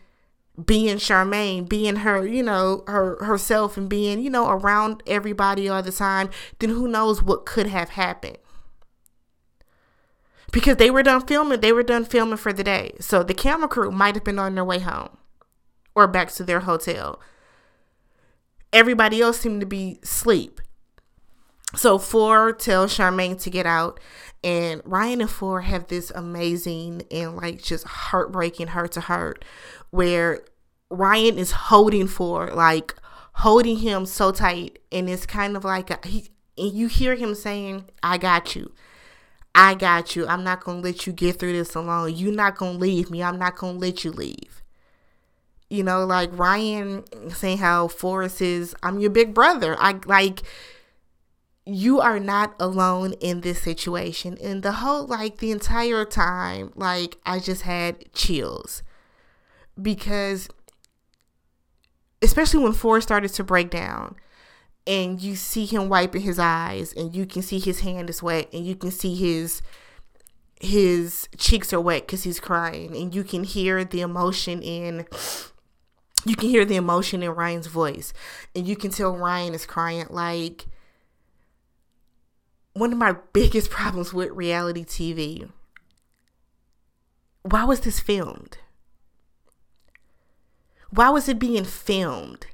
being 0.63 0.97
Charmaine, 0.97 1.69
being 1.69 1.97
her, 1.97 2.27
you 2.27 2.43
know, 2.43 2.85
her 2.87 3.23
herself 3.25 3.77
and 3.77 3.89
being, 3.89 4.21
you 4.21 4.31
know, 4.31 4.49
around 4.49 5.03
everybody 5.07 5.69
all 5.69 5.83
the 5.83 5.93
time, 5.93 6.31
then 6.59 6.71
who 6.71 6.87
knows 6.87 7.23
what 7.23 7.47
could 7.47 7.67
have 7.67 7.91
happened. 7.91 8.39
Because 10.53 10.77
they 10.77 10.91
were 10.91 11.03
done 11.03 11.27
filming, 11.27 11.61
they 11.61 11.73
were 11.73 11.83
done 11.83 12.05
filming 12.05 12.37
for 12.37 12.53
the 12.53 12.63
day. 12.63 12.93
So 13.01 13.23
the 13.23 13.33
camera 13.33 13.69
crew 13.69 13.91
might 13.91 14.15
have 14.15 14.25
been 14.25 14.39
on 14.39 14.55
their 14.55 14.65
way 14.65 14.81
home 14.81 15.17
or 15.95 16.07
back 16.07 16.31
to 16.33 16.45
their 16.45 16.61
hotel. 16.61 17.19
Everybody 18.73 19.23
else 19.23 19.41
seemed 19.41 19.61
to 19.61 19.67
be 19.67 19.99
asleep. 20.03 20.61
So 21.75 21.99
Four 21.99 22.53
tells 22.53 22.97
Charmaine 22.97 23.41
to 23.43 23.51
get 23.51 23.67
out, 23.67 23.99
and 24.45 24.83
Ryan 24.85 25.23
and 25.23 25.31
Four 25.31 25.63
have 25.63 25.87
this 25.89 26.11
amazing 26.15 27.03
and 27.11 27.37
like 27.37 27.63
just 27.63 27.85
heartbreaking 27.85 28.69
heart 28.69 28.93
to 28.93 29.01
heart 29.01 29.45
where 29.91 30.41
Ryan 30.91 31.39
is 31.39 31.53
holding 31.53 32.09
Four, 32.09 32.49
like 32.49 32.95
holding 33.35 33.79
him 33.79 34.05
so 34.07 34.33
tight, 34.33 34.79
and 34.91 35.09
it's 35.09 35.27
kind 35.27 35.57
of 35.57 35.65
like 35.65 35.91
a, 35.91 36.07
he 36.07 36.29
and 36.59 36.73
you 36.73 36.89
hear 36.89 37.15
him 37.15 37.35
saying, 37.35 37.87
"I 38.03 38.19
got 38.19 38.55
you." 38.55 38.73
I 39.55 39.75
got 39.75 40.17
you. 40.17 40.27
I'm 40.27 40.45
not 40.45 40.65
going 40.65 40.79
to 40.79 40.89
let 40.89 41.07
you 41.07 41.13
get 41.13 41.39
through 41.39 41.53
this 41.53 41.75
alone. 41.75 42.15
You're 42.15 42.33
not 42.33 42.57
going 42.57 42.75
to 42.75 42.79
leave 42.79 43.11
me. 43.11 43.23
I'm 43.23 43.39
not 43.39 43.57
going 43.57 43.75
to 43.75 43.81
let 43.81 44.05
you 44.05 44.11
leave. 44.11 44.63
You 45.69 45.83
know, 45.83 46.05
like 46.05 46.31
Ryan 46.33 47.05
saying 47.31 47.59
how 47.59 47.89
Forrest 47.89 48.41
is, 48.41 48.75
I'm 48.83 48.99
your 48.99 49.11
big 49.11 49.35
brother. 49.35 49.77
I 49.79 49.99
like 50.07 50.43
you 51.65 52.01
are 52.01 52.19
not 52.19 52.55
alone 52.59 53.13
in 53.21 53.41
this 53.43 53.63
situation. 53.63 54.37
And 54.43 54.63
the 54.63 54.73
whole, 54.73 55.07
like, 55.07 55.39
the 55.39 55.51
entire 55.51 56.05
time, 56.05 56.73
like, 56.75 57.19
I 57.25 57.39
just 57.39 57.63
had 57.63 58.13
chills 58.13 58.83
because, 59.81 60.49
especially 62.21 62.63
when 62.63 62.73
Forrest 62.73 63.09
started 63.09 63.33
to 63.35 63.45
break 63.45 63.71
down 63.71 64.17
and 64.87 65.21
you 65.21 65.37
see 65.37 65.65
him 65.65 65.89
wiping 65.89 66.23
his 66.23 66.39
eyes 66.39 66.93
and 66.93 67.15
you 67.15 67.27
can 67.27 67.43
see 67.43 67.61
his 67.61 67.81
hand 67.81 68.11
is 68.11 68.23
wet 68.23 68.49
and 68.53 68.67
you 68.67 68.75
can 68.75 68.91
see 68.91 69.15
his 69.15 69.63
his 70.63 71.29
cheeks 71.37 71.73
are 71.73 71.81
wet 71.81 72.07
because 72.07 72.23
he's 72.23 72.39
crying, 72.39 72.97
and 72.97 73.15
you 73.15 73.25
can 73.25 73.43
hear 73.43 73.85
the 73.85 74.01
emotion 74.01 74.63
in 74.63 75.07
you 76.25 76.37
can 76.37 76.49
hear 76.49 76.65
the 76.65 76.77
emotion 76.77 77.21
in 77.23 77.31
Ryan's 77.33 77.67
voice, 77.67 78.13
and 78.55 78.67
you 78.67 78.77
can 78.77 78.93
tell 78.93 79.17
Ryan 79.17 79.55
is 79.55 79.67
crying. 79.67 80.07
Like 80.09 80.67
one 82.75 82.93
of 82.93 82.99
my 82.99 83.17
biggest 83.33 83.71
problems 83.71 84.13
with 84.13 84.31
reality 84.31 84.85
TV. 84.85 85.51
Why 87.43 87.65
was 87.65 87.81
this 87.81 88.01
filmed? 88.01 88.59
Why 90.91 91.11
was 91.11 91.29
it 91.29 91.39
being 91.39 91.65
filmed? 91.65 92.47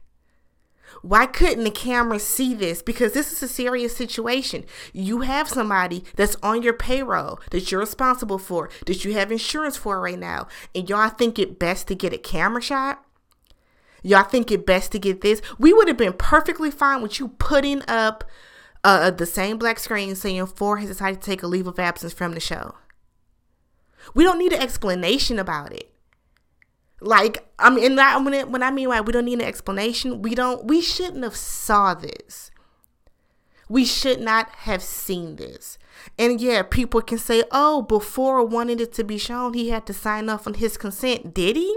Why 1.03 1.27
couldn't 1.27 1.65
the 1.65 1.71
camera 1.71 2.19
see 2.19 2.55
this? 2.55 2.83
Because 2.83 3.13
this 3.13 3.33
is 3.33 3.43
a 3.43 3.49
serious 3.49 3.97
situation. 3.97 4.65
You 4.93 5.21
have 5.21 5.49
somebody 5.49 6.05
that's 6.17 6.37
on 6.43 6.63
your 6.63 6.73
payroll 6.73 7.41
that 7.51 7.71
you're 7.71 7.81
responsible 7.81 8.39
for, 8.39 8.69
that 8.87 9.05
you 9.05 9.15
have 9.15 9.31
insurance 9.31 9.77
for 9.77 10.01
right 10.01 10.19
now, 10.19 10.49
and 10.75 10.89
y'all 10.89 11.11
think 11.11 11.39
it 11.39 11.59
best 11.59 11.87
to 11.89 11.95
get 11.95 12.13
a 12.13 12.19
camera 12.19 12.63
shot? 12.63 13.05
Y'all 14.03 14.25
think 14.25 14.51
it 14.51 14.67
best 14.67 14.93
to 14.93 14.99
get 14.99 15.21
this? 15.21 15.43
We 15.59 15.73
would 15.73 15.89
have 15.89 15.97
been 15.97 16.13
perfectly 16.13 16.71
fine 16.71 17.03
with 17.03 17.19
you 17.21 17.29
putting 17.29 17.83
up 17.89 18.25
uh, 18.85 19.11
the 19.11 19.27
same 19.27 19.59
black 19.59 19.79
screen 19.79 20.15
saying 20.15 20.47
Four 20.47 20.79
has 20.79 20.89
decided 20.89 21.21
to 21.21 21.27
take 21.27 21.43
a 21.43 21.47
leave 21.47 21.67
of 21.67 21.79
absence 21.79 22.13
from 22.13 22.35
the 22.35 22.41
show. 22.41 22.75
We 24.15 24.25
don't 24.25 24.39
need 24.39 24.53
an 24.53 24.63
explanation 24.63 25.39
about 25.39 25.73
it. 25.73 25.93
Like 27.01 27.49
I 27.59 27.71
mean, 27.71 27.97
that, 27.97 28.23
when, 28.25 28.35
it, 28.35 28.51
when 28.51 28.63
I 28.63 28.71
mean 28.71 28.89
like 28.89 29.07
we 29.07 29.13
don't 29.13 29.25
need 29.25 29.41
an 29.41 29.47
explanation, 29.47 30.23
we 30.23 30.35
don't. 30.35 30.65
We 30.67 30.81
shouldn't 30.81 31.23
have 31.23 31.37
saw 31.37 31.95
this. 31.95 32.51
We 33.69 33.85
should 33.85 34.21
not 34.21 34.51
have 34.51 34.83
seen 34.83 35.37
this. 35.37 35.79
And 36.19 36.41
yeah, 36.41 36.63
people 36.63 37.03
can 37.03 37.19
say, 37.19 37.45
"Oh, 37.53 37.83
before 37.83 38.45
wanting 38.45 38.81
it 38.81 38.93
to 38.95 39.05
be 39.05 39.19
shown, 39.19 39.55
he 39.55 39.69
had 39.69 39.87
to 39.87 39.95
sign 39.95 40.29
off 40.29 40.47
on 40.47 40.55
his 40.55 40.77
consent." 40.77 41.35
Did 41.35 41.57
he? 41.57 41.77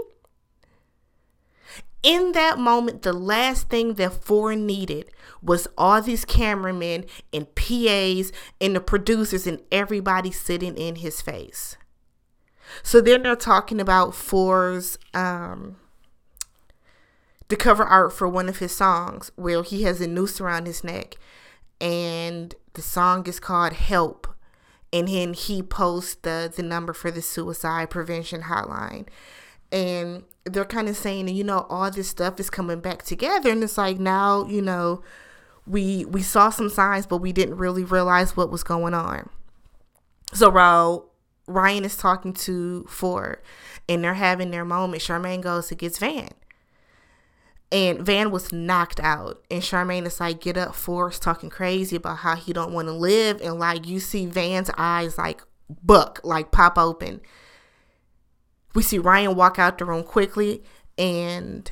In 2.02 2.32
that 2.32 2.58
moment, 2.58 3.02
the 3.02 3.12
last 3.12 3.68
thing 3.68 3.94
that 3.94 4.24
Four 4.24 4.56
needed 4.56 5.10
was 5.40 5.68
all 5.78 6.02
these 6.02 6.24
cameramen 6.24 7.04
and 7.32 7.54
PAs 7.54 8.32
and 8.60 8.74
the 8.74 8.80
producers 8.80 9.46
and 9.46 9.60
everybody 9.70 10.32
sitting 10.32 10.76
in 10.76 10.96
his 10.96 11.20
face. 11.20 11.76
So 12.82 13.00
then 13.00 13.22
they're 13.22 13.36
talking 13.36 13.80
about 13.80 14.14
Four's 14.14 14.98
um, 15.14 15.76
the 17.48 17.56
cover 17.56 17.84
art 17.84 18.12
for 18.12 18.26
one 18.26 18.48
of 18.48 18.58
his 18.58 18.74
songs 18.74 19.30
where 19.36 19.62
he 19.62 19.82
has 19.82 20.00
a 20.00 20.06
noose 20.06 20.40
around 20.40 20.66
his 20.66 20.82
neck 20.82 21.16
and 21.80 22.54
the 22.72 22.82
song 22.82 23.26
is 23.26 23.38
called 23.38 23.74
Help. 23.74 24.26
And 24.92 25.08
then 25.08 25.34
he 25.34 25.62
posts 25.62 26.14
the, 26.14 26.52
the 26.54 26.62
number 26.62 26.92
for 26.92 27.10
the 27.10 27.22
suicide 27.22 27.90
prevention 27.90 28.42
hotline. 28.42 29.06
And 29.72 30.22
they're 30.44 30.64
kind 30.64 30.88
of 30.88 30.96
saying, 30.96 31.28
you 31.28 31.42
know, 31.42 31.66
all 31.68 31.90
this 31.90 32.08
stuff 32.08 32.38
is 32.38 32.50
coming 32.50 32.80
back 32.80 33.02
together. 33.02 33.50
And 33.50 33.64
it's 33.64 33.78
like 33.78 33.98
now, 33.98 34.46
you 34.46 34.62
know, 34.62 35.02
we 35.66 36.04
we 36.04 36.22
saw 36.22 36.50
some 36.50 36.68
signs, 36.68 37.06
but 37.06 37.18
we 37.18 37.32
didn't 37.32 37.56
really 37.56 37.82
realize 37.82 38.36
what 38.36 38.50
was 38.50 38.62
going 38.62 38.94
on. 38.94 39.30
So 40.34 40.50
while 40.50 41.12
Ryan 41.46 41.84
is 41.84 41.96
talking 41.96 42.32
to 42.32 42.84
ford 42.88 43.38
and 43.88 44.02
they're 44.02 44.14
having 44.14 44.50
their 44.50 44.64
moment. 44.64 45.02
Charmaine 45.02 45.40
goes 45.40 45.68
to 45.68 45.74
get 45.74 45.96
Van. 45.98 46.30
And 47.70 48.00
Van 48.00 48.30
was 48.30 48.52
knocked 48.52 49.00
out. 49.00 49.42
And 49.50 49.62
Charmaine 49.62 50.06
is 50.06 50.20
like, 50.20 50.40
get 50.40 50.58
up, 50.58 50.74
Forrest, 50.74 51.22
talking 51.22 51.50
crazy 51.50 51.96
about 51.96 52.18
how 52.18 52.36
he 52.36 52.52
don't 52.52 52.72
want 52.72 52.88
to 52.88 52.92
live. 52.92 53.40
And 53.40 53.58
like 53.58 53.86
you 53.86 53.98
see 53.98 54.26
Van's 54.26 54.70
eyes 54.76 55.16
like 55.18 55.42
buck, 55.82 56.20
like 56.22 56.50
pop 56.52 56.76
open. 56.76 57.20
We 58.74 58.82
see 58.82 58.98
Ryan 58.98 59.36
walk 59.36 59.58
out 59.58 59.78
the 59.78 59.84
room 59.84 60.02
quickly 60.02 60.62
and 60.96 61.70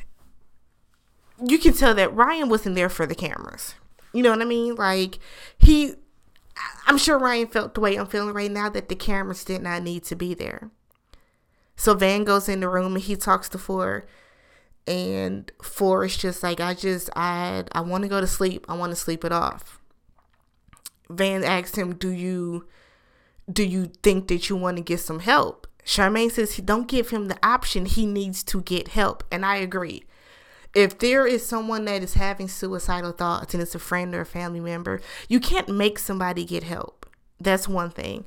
you 1.43 1.59
can 1.59 1.73
tell 1.73 1.95
that 1.95 2.15
Ryan 2.15 2.49
wasn't 2.49 2.75
there 2.75 2.91
for 2.91 3.07
the 3.07 3.15
cameras. 3.15 3.75
You 4.13 4.23
know 4.23 4.31
what 4.31 4.43
I 4.43 4.45
mean? 4.45 4.75
Like 4.75 5.19
he 5.59 5.95
I'm 6.87 6.99
sure 6.99 7.19
Ryan 7.19 7.47
felt 7.47 7.75
the 7.75 7.81
way 7.81 7.97
I'm 7.97 8.07
feeling 8.07 8.35
right 8.35 8.51
now 8.51 8.69
that 8.71 8.89
the 8.89 8.95
cameras 8.95 9.45
did 9.45 9.63
not 9.63 9.83
need 9.83 10.05
to 10.05 10.17
be 10.17 10.35
there. 10.35 10.71
So 11.77 11.95
Van 11.95 12.25
goes 12.25 12.49
in 12.49 12.61
the 12.61 12.69
room 12.69 12.95
and 12.95 13.03
he 13.03 13.17
talks 13.17 13.49
to 13.51 13.59
Four. 13.59 14.07
And 14.87 15.51
Four 15.63 16.05
is 16.05 16.17
just 16.17 16.43
like, 16.43 16.61
I 16.61 16.75
just, 16.75 17.09
I, 17.17 17.65
I 17.73 17.81
want 17.81 18.03
to 18.03 18.09
go 18.09 18.21
to 18.21 18.27
sleep. 18.27 18.67
I 18.69 18.75
want 18.75 18.91
to 18.91 18.97
sleep 18.97 19.25
it 19.25 19.33
off. 19.33 19.81
Van 21.09 21.43
asks 21.45 21.79
him, 21.79 21.95
Do 21.95 22.11
you, 22.11 22.67
do 23.51 23.65
you 23.65 23.87
think 24.03 24.29
that 24.29 24.49
you 24.49 24.57
want 24.57 24.77
to 24.77 24.83
get 24.83 25.01
some 25.01 25.21
help? 25.21 25.67
Charmaine 25.85 26.31
says, 26.31 26.57
Don't 26.57 26.89
give 26.89 27.11
him 27.11 27.29
the 27.29 27.39
option. 27.43 27.87
He 27.87 28.07
needs 28.07 28.43
to 28.45 28.63
get 28.63 28.89
help. 28.89 29.25
And 29.31 29.45
I 29.45 29.57
agree 29.57 30.05
if 30.75 30.99
there 30.99 31.27
is 31.27 31.45
someone 31.45 31.85
that 31.87 32.03
is 32.03 32.15
having 32.15 32.49
suicidal 32.49 33.13
thoughts 33.13 33.55
and 33.55 33.63
it's 33.63 33.75
a 33.75 33.79
friend 33.79 34.15
or 34.15 34.21
a 34.21 34.27
family 34.27 34.61
member, 34.61 35.01
you 35.29 35.41
can't 35.41 35.69
make 35.69 35.99
somebody 35.99 36.45
get 36.45 36.63
help. 36.63 37.07
That's 37.41 37.67
one 37.67 37.91
thing. 37.91 38.25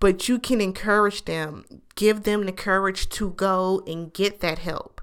But 0.00 0.28
you 0.28 0.38
can 0.38 0.60
encourage 0.60 1.24
them, 1.24 1.64
give 1.94 2.24
them 2.24 2.44
the 2.44 2.52
courage 2.52 3.08
to 3.10 3.30
go 3.30 3.82
and 3.86 4.12
get 4.12 4.40
that 4.40 4.58
help. 4.58 4.95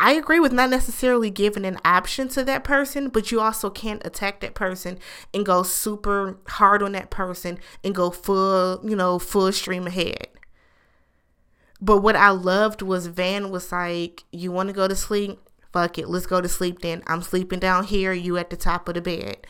I 0.00 0.12
agree 0.12 0.38
with 0.38 0.52
not 0.52 0.70
necessarily 0.70 1.28
giving 1.28 1.64
an 1.64 1.78
option 1.84 2.28
to 2.28 2.44
that 2.44 2.62
person, 2.62 3.08
but 3.08 3.32
you 3.32 3.40
also 3.40 3.68
can't 3.68 4.04
attack 4.06 4.40
that 4.40 4.54
person 4.54 4.98
and 5.34 5.44
go 5.44 5.64
super 5.64 6.38
hard 6.46 6.82
on 6.82 6.92
that 6.92 7.10
person 7.10 7.58
and 7.82 7.94
go 7.94 8.10
full, 8.10 8.80
you 8.88 8.94
know, 8.94 9.18
full 9.18 9.50
stream 9.50 9.88
ahead. 9.88 10.28
But 11.80 11.98
what 11.98 12.16
I 12.16 12.30
loved 12.30 12.82
was 12.82 13.08
Van 13.08 13.50
was 13.50 13.72
like, 13.72 14.24
You 14.30 14.52
want 14.52 14.68
to 14.68 14.72
go 14.72 14.86
to 14.86 14.96
sleep? 14.96 15.40
Fuck 15.72 15.98
it. 15.98 16.08
Let's 16.08 16.26
go 16.26 16.40
to 16.40 16.48
sleep 16.48 16.80
then. 16.80 17.02
I'm 17.06 17.22
sleeping 17.22 17.58
down 17.58 17.84
here. 17.84 18.12
You 18.12 18.36
at 18.38 18.50
the 18.50 18.56
top 18.56 18.88
of 18.88 18.94
the 18.94 19.00
bed. 19.00 19.46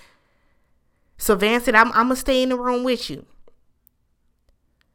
So 1.16 1.34
Van 1.34 1.60
said, 1.60 1.74
I'm, 1.74 1.88
I'm 1.88 2.06
going 2.06 2.10
to 2.10 2.16
stay 2.16 2.42
in 2.42 2.48
the 2.48 2.58
room 2.58 2.84
with 2.84 3.10
you. 3.10 3.26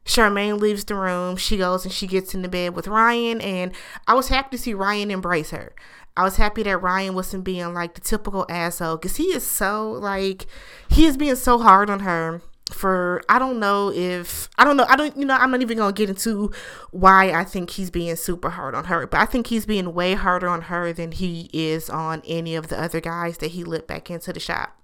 Charmaine 0.04 0.60
leaves 0.60 0.84
the 0.84 0.94
room. 0.94 1.36
She 1.36 1.56
goes 1.56 1.84
and 1.84 1.92
she 1.92 2.06
gets 2.06 2.34
into 2.34 2.48
bed 2.48 2.74
with 2.74 2.86
Ryan. 2.86 3.40
And 3.40 3.72
I 4.06 4.14
was 4.14 4.28
happy 4.28 4.56
to 4.56 4.62
see 4.62 4.74
Ryan 4.74 5.10
embrace 5.10 5.50
her. 5.50 5.74
I 6.16 6.22
was 6.22 6.36
happy 6.36 6.62
that 6.62 6.78
Ryan 6.78 7.14
wasn't 7.14 7.44
being 7.44 7.74
like 7.74 7.94
the 7.94 8.00
typical 8.00 8.46
asshole 8.48 8.96
because 8.96 9.16
he 9.16 9.34
is 9.34 9.44
so 9.44 9.90
like, 9.90 10.46
he 10.88 11.06
is 11.06 11.16
being 11.16 11.34
so 11.36 11.58
hard 11.58 11.90
on 11.90 12.00
her 12.00 12.40
for 12.72 13.22
I 13.28 13.38
don't 13.38 13.60
know 13.60 13.92
if 13.92 14.48
I 14.56 14.64
don't 14.64 14.76
know 14.76 14.86
I 14.88 14.96
don't 14.96 15.16
you 15.16 15.26
know 15.26 15.34
I'm 15.34 15.50
not 15.50 15.60
even 15.60 15.76
gonna 15.76 15.92
get 15.92 16.08
into 16.08 16.50
why 16.92 17.30
I 17.30 17.44
think 17.44 17.70
he's 17.70 17.90
being 17.90 18.16
super 18.16 18.50
hard 18.50 18.74
on 18.74 18.84
her, 18.84 19.06
but 19.06 19.20
I 19.20 19.26
think 19.26 19.48
he's 19.48 19.66
being 19.66 19.92
way 19.92 20.14
harder 20.14 20.48
on 20.48 20.62
her 20.62 20.92
than 20.92 21.12
he 21.12 21.50
is 21.52 21.90
on 21.90 22.22
any 22.26 22.54
of 22.54 22.68
the 22.68 22.80
other 22.80 23.00
guys 23.00 23.38
that 23.38 23.52
he 23.52 23.64
let 23.64 23.86
back 23.86 24.10
into 24.10 24.32
the 24.32 24.40
shop. 24.40 24.80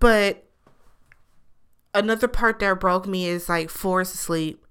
But 0.00 0.47
another 1.94 2.28
part 2.28 2.58
that 2.60 2.80
broke 2.80 3.06
me 3.06 3.26
is 3.26 3.48
like 3.48 3.70
Forrest 3.70 4.14
asleep, 4.14 4.64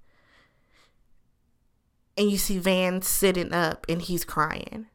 and 2.18 2.30
you 2.32 2.38
see 2.38 2.58
Van 2.58 3.02
sitting 3.02 3.54
up 3.54 3.86
and 3.88 4.02
he's 4.02 4.26
crying. 4.26 4.88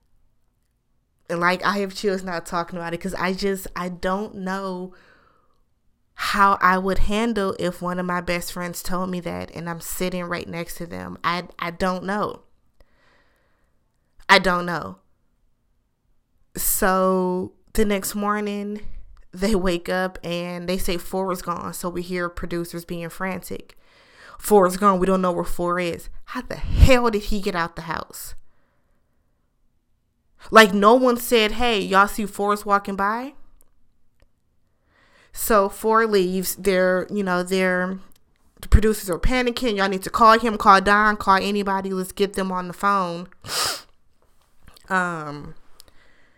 And 1.31 1.41
like 1.41 1.65
I 1.65 1.79
have 1.79 1.95
chills 1.95 2.23
not 2.23 2.47
talking 2.47 2.79
about 2.79 2.95
it 2.95 3.01
because 3.01 3.15
I 3.15 3.33
just 3.33 3.67
I 3.75 3.89
don't 3.89 4.37
know 4.37 4.93
how 6.15 6.59
I 6.61 6.79
would 6.79 6.99
handle 6.99 7.57
if 7.59 7.81
one 7.81 7.99
of 7.99 8.07
my 8.07 8.21
best 8.21 8.53
friends 8.53 8.83
told 8.83 9.11
me 9.11 9.21
that 9.21 9.51
and 9.55 9.69
I'm 9.69 9.81
sitting 9.81 10.25
right 10.25 10.47
next 10.49 10.77
to 10.77 10.87
them. 10.87 11.17
I 11.25 11.45
I 11.59 11.71
don't 11.71 12.05
know. 12.05 12.43
I 14.29 14.39
don't 14.39 14.67
know. 14.67 14.99
So 16.57 17.53
the 17.73 17.85
next 17.85 18.15
morning 18.15 18.81
they 19.33 19.55
wake 19.55 19.89
up 19.89 20.19
and 20.23 20.69
they 20.69 20.79
say 20.79 20.97
four 20.97 21.33
is 21.33 21.43
gone. 21.43 21.73
So 21.75 21.89
we 21.89 22.03
hear 22.03 22.29
producers 22.29 22.85
being 22.85 23.09
frantic. 23.09 23.77
Four 24.39 24.67
is 24.67 24.77
gone. 24.77 24.99
We 24.99 25.07
don't 25.07 25.23
know 25.23 25.33
where 25.33 25.45
four 25.45 25.81
is. 25.81 26.09
How 26.27 26.43
the 26.43 26.57
hell 26.57 27.11
did 27.11 27.25
he 27.25 27.41
get 27.41 27.55
out 27.55 27.77
the 27.77 27.83
house? 27.83 28.35
Like 30.51 30.75
no 30.75 30.95
one 30.95 31.17
said, 31.17 31.53
hey, 31.53 31.81
y'all 31.81 32.09
see 32.09 32.27
Forrest 32.27 32.67
walking 32.67 32.97
by? 32.97 33.35
So 35.33 35.69
four 35.69 36.07
leaves. 36.07 36.57
They're, 36.57 37.07
you 37.11 37.23
know, 37.23 37.43
they're 37.43 37.99
the 38.61 38.69
producers 38.69 39.11
are 39.11 39.19
panicking. 39.19 39.77
Y'all 39.77 39.89
need 39.89 40.03
to 40.03 40.11
call 40.11 40.39
him, 40.39 40.57
call 40.57 40.81
Don, 40.81 41.17
call 41.17 41.37
anybody. 41.37 41.91
Let's 41.91 42.13
get 42.13 42.35
them 42.35 42.53
on 42.53 42.69
the 42.69 42.75
phone. 42.75 43.29
Um, 44.89 45.55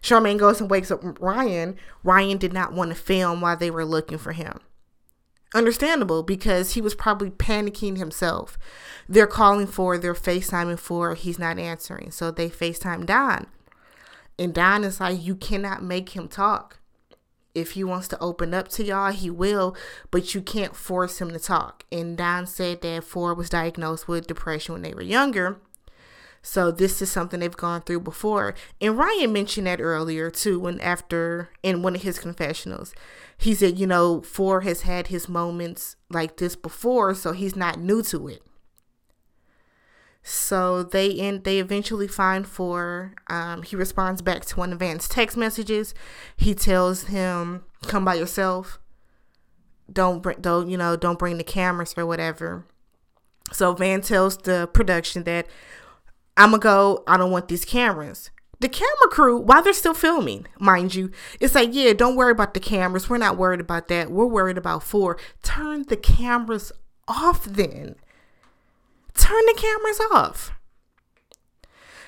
Charmaine 0.04 0.38
goes 0.38 0.60
and 0.60 0.70
wakes 0.70 0.90
up 0.90 1.00
Ryan. 1.18 1.76
Ryan 2.02 2.36
did 2.36 2.52
not 2.52 2.74
want 2.74 2.90
to 2.90 2.94
film 2.94 3.40
while 3.40 3.56
they 3.56 3.70
were 3.70 3.86
looking 3.86 4.18
for 4.18 4.32
him. 4.32 4.60
Understandable 5.54 6.22
because 6.22 6.74
he 6.74 6.82
was 6.82 6.94
probably 6.94 7.30
panicking 7.30 7.96
himself. 7.96 8.58
They're 9.08 9.26
calling 9.26 9.66
Four, 9.66 9.96
they're 9.96 10.12
FaceTiming 10.12 10.78
Four, 10.78 11.14
he's 11.14 11.38
not 11.38 11.58
answering. 11.58 12.10
So 12.10 12.30
they 12.30 12.50
FaceTime 12.50 13.06
Don. 13.06 13.46
And 14.38 14.52
Don 14.52 14.84
is 14.84 15.00
like, 15.00 15.24
You 15.24 15.36
cannot 15.36 15.82
make 15.82 16.10
him 16.10 16.28
talk 16.28 16.80
if 17.54 17.72
he 17.72 17.84
wants 17.84 18.08
to 18.08 18.18
open 18.20 18.52
up 18.52 18.68
to 18.68 18.84
y'all, 18.84 19.12
he 19.12 19.30
will, 19.30 19.76
but 20.10 20.34
you 20.34 20.42
can't 20.42 20.74
force 20.74 21.20
him 21.20 21.30
to 21.30 21.38
talk. 21.38 21.84
And 21.90 22.16
Don 22.16 22.46
said 22.46 22.82
that 22.82 23.04
Ford 23.04 23.38
was 23.38 23.48
diagnosed 23.48 24.08
with 24.08 24.26
depression 24.26 24.72
when 24.72 24.82
they 24.82 24.92
were 24.92 25.02
younger. 25.02 25.60
So 26.46 26.70
this 26.70 27.00
is 27.00 27.11
something 27.11 27.40
they've 27.40 27.57
gone 27.57 27.80
through 27.80 28.00
before. 28.00 28.54
And 28.78 28.98
Ryan 28.98 29.33
mentioned 29.33 29.66
that 29.66 29.80
earlier 29.80 30.30
too, 30.30 30.61
when 30.61 30.78
after 30.83 31.48
in 31.62 31.80
one 31.80 31.96
of 31.96 32.02
his 32.02 32.18
confessionals. 32.18 32.94
He 33.38 33.54
said, 33.54 33.78
you 33.78 33.87
know, 33.87 34.20
Ford 34.20 34.62
has 34.64 34.83
had 34.83 35.07
his 35.07 35.26
moments 35.26 35.96
like 36.11 36.37
this 36.37 36.54
before, 36.54 37.14
so 37.14 37.33
he's 37.33 37.57
not 37.57 37.80
new 37.80 38.02
to 38.02 38.28
it. 38.28 38.42
So 40.22 40.83
they 40.83 41.18
end. 41.18 41.44
They 41.44 41.59
eventually 41.59 42.09
find 42.09 42.46
Four. 42.46 43.14
Um, 43.28 43.62
he 43.62 43.74
responds 43.74 44.20
back 44.20 44.44
to 44.46 44.57
one 44.57 44.72
of 44.72 44.78
Van's 44.78 45.09
text 45.09 45.38
messages. 45.38 45.94
He 46.37 46.54
tells 46.54 47.04
him, 47.04 47.64
"Come 47.87 48.04
by 48.04 48.14
yourself. 48.14 48.78
Don't 49.90 50.22
bring. 50.22 50.40
Don't 50.40 50.68
you 50.68 50.76
know? 50.76 50.96
Don't 50.96 51.18
bring 51.18 51.37
the 51.38 51.44
cameras 51.44 51.94
or 51.96 52.07
whatever." 52.07 52.66
So 53.52 53.74
Van 53.74 54.00
tells 54.00 54.38
the 54.38 54.66
production 54.72 55.24
that 55.24 55.46
I'm 56.37 56.51
gonna 56.51 56.61
go. 56.61 57.05
I 57.07 57.16
don't 57.16 57.31
want 57.31 57.49
these 57.49 57.64
cameras. 57.64 58.31
The 58.61 58.68
camera 58.68 59.09
crew, 59.11 59.38
while 59.38 59.62
they're 59.62 59.73
still 59.73 59.94
filming, 59.94 60.47
mind 60.59 60.94
you, 60.94 61.11
it's 61.40 61.55
like, 61.55 61.70
yeah, 61.73 61.92
don't 61.92 62.16
worry 62.16 62.33
about 62.33 62.55
the 62.55 62.61
cameras. 62.61 63.11
We're 63.11 63.18
not 63.18 63.37
worried 63.37 63.61
about 63.61 63.88
that. 63.88 64.11
We're 64.11 64.27
worried 64.27 64.57
about 64.57 64.83
four. 64.83 65.18
Turn 65.42 65.85
the 65.88 65.97
cameras 65.97 66.73
off 67.07 67.44
then 67.44 67.97
turn 69.14 69.47
the 69.47 69.55
cameras 69.57 70.01
off. 70.12 70.53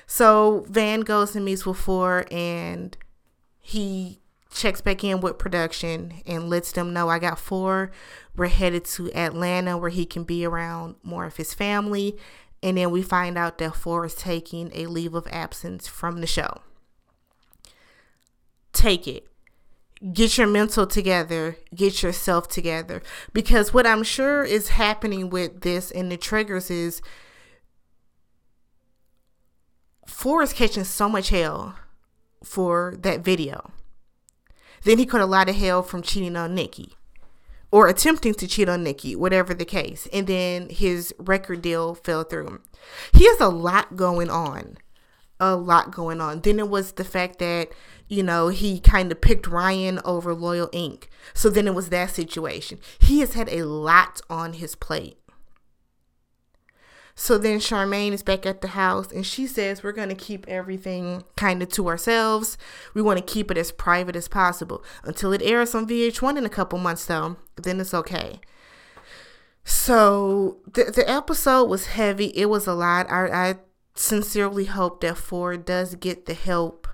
So 0.05 0.65
Van 0.69 1.01
goes 1.01 1.35
and 1.35 1.43
meets 1.43 1.65
with 1.65 1.77
four 1.77 2.25
and 2.31 2.95
he 3.59 4.19
checks 4.53 4.81
back 4.81 5.03
in 5.03 5.19
with 5.19 5.37
production 5.37 6.21
and 6.25 6.49
lets 6.49 6.71
them 6.71 6.93
know 6.93 7.09
I 7.09 7.19
got 7.19 7.39
four. 7.39 7.91
We're 8.35 8.47
headed 8.47 8.85
to 8.85 9.11
Atlanta 9.13 9.77
where 9.77 9.89
he 9.89 10.05
can 10.05 10.23
be 10.23 10.45
around 10.45 10.95
more 11.03 11.25
of 11.25 11.37
his 11.37 11.53
family. 11.53 12.15
And 12.63 12.77
then 12.77 12.91
we 12.91 13.01
find 13.01 13.37
out 13.37 13.59
that 13.59 13.75
Four 13.75 14.05
is 14.05 14.15
taking 14.15 14.71
a 14.73 14.87
leave 14.87 15.13
of 15.13 15.27
absence 15.27 15.87
from 15.87 16.21
the 16.21 16.27
show. 16.27 16.61
Take 18.73 19.07
it 19.07 19.27
get 20.13 20.37
your 20.37 20.47
mental 20.47 20.85
together, 20.87 21.57
get 21.73 22.03
yourself 22.03 22.47
together. 22.47 23.01
Because 23.33 23.73
what 23.73 23.87
I'm 23.87 24.03
sure 24.03 24.43
is 24.43 24.69
happening 24.69 25.29
with 25.29 25.61
this 25.61 25.91
and 25.91 26.11
the 26.11 26.17
triggers 26.17 26.69
is 26.69 27.01
Four's 30.05 30.53
catching 30.53 30.83
so 30.83 31.09
much 31.09 31.29
hell 31.29 31.75
for 32.43 32.95
that 32.99 33.21
video. 33.21 33.71
Then 34.83 34.97
he 34.97 35.05
caught 35.05 35.21
a 35.21 35.25
lot 35.25 35.49
of 35.49 35.55
hell 35.55 35.83
from 35.83 36.01
cheating 36.01 36.35
on 36.35 36.55
Nikki 36.55 36.96
or 37.71 37.87
attempting 37.87 38.33
to 38.35 38.47
cheat 38.47 38.69
on 38.69 38.83
Nikki, 38.83 39.15
whatever 39.15 39.53
the 39.53 39.65
case. 39.65 40.07
And 40.13 40.27
then 40.27 40.69
his 40.69 41.13
record 41.17 41.61
deal 41.61 41.95
fell 41.95 42.23
through. 42.23 42.61
He 43.13 43.25
has 43.25 43.39
a 43.39 43.49
lot 43.49 43.95
going 43.95 44.29
on. 44.29 44.77
A 45.39 45.55
lot 45.55 45.91
going 45.91 46.19
on. 46.19 46.41
Then 46.41 46.57
it 46.59 46.69
was 46.69 46.93
the 46.93 47.03
fact 47.03 47.39
that 47.39 47.69
you 48.07 48.23
know, 48.23 48.47
he 48.47 48.79
kind 48.79 49.11
of 49.11 49.21
picked 49.21 49.47
Ryan 49.47 49.99
over 50.05 50.33
Loyal 50.33 50.69
Inc. 50.69 51.03
So 51.33 51.49
then 51.49 51.67
it 51.67 51.75
was 51.75 51.89
that 51.89 52.11
situation. 52.11 52.79
He 52.99 53.19
has 53.19 53.33
had 53.33 53.49
a 53.49 53.63
lot 53.63 54.21
on 54.29 54.53
his 54.53 54.75
plate. 54.75 55.17
So 57.19 57.39
then 57.39 57.57
Charmaine 57.57 58.11
is 58.11 58.21
back 58.21 58.45
at 58.45 58.61
the 58.61 58.69
house 58.69 59.11
and 59.11 59.25
she 59.25 59.47
says, 59.47 59.81
We're 59.81 59.91
going 59.91 60.09
to 60.09 60.15
keep 60.15 60.47
everything 60.47 61.23
kind 61.35 61.63
of 61.63 61.69
to 61.69 61.87
ourselves. 61.87 62.59
We 62.93 63.01
want 63.01 63.17
to 63.17 63.25
keep 63.25 63.49
it 63.49 63.57
as 63.57 63.71
private 63.71 64.15
as 64.15 64.27
possible 64.27 64.83
until 65.03 65.33
it 65.33 65.41
airs 65.41 65.73
on 65.73 65.87
VH1 65.87 66.37
in 66.37 66.45
a 66.45 66.49
couple 66.49 66.77
months, 66.77 67.05
though. 67.05 67.37
Then 67.55 67.79
it's 67.79 67.95
okay. 67.95 68.39
So 69.63 70.57
the, 70.71 70.91
the 70.95 71.09
episode 71.09 71.65
was 71.65 71.87
heavy. 71.87 72.27
It 72.35 72.51
was 72.51 72.67
a 72.67 72.75
lot. 72.75 73.09
I, 73.11 73.49
I 73.49 73.55
sincerely 73.95 74.65
hope 74.65 75.01
that 75.01 75.17
Four 75.17 75.57
does 75.57 75.95
get 75.95 76.27
the 76.27 76.35
help 76.35 76.87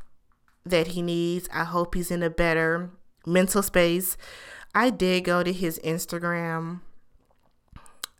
that 0.65 0.88
he 0.88 1.01
needs. 1.01 1.49
I 1.53 1.65
hope 1.65 1.95
he's 1.95 2.12
in 2.12 2.23
a 2.23 2.29
better 2.29 2.91
mental 3.25 3.62
space. 3.62 4.15
I 4.73 4.89
did 4.89 5.25
go 5.25 5.43
to 5.43 5.51
his 5.51 5.81
Instagram. 5.83 6.79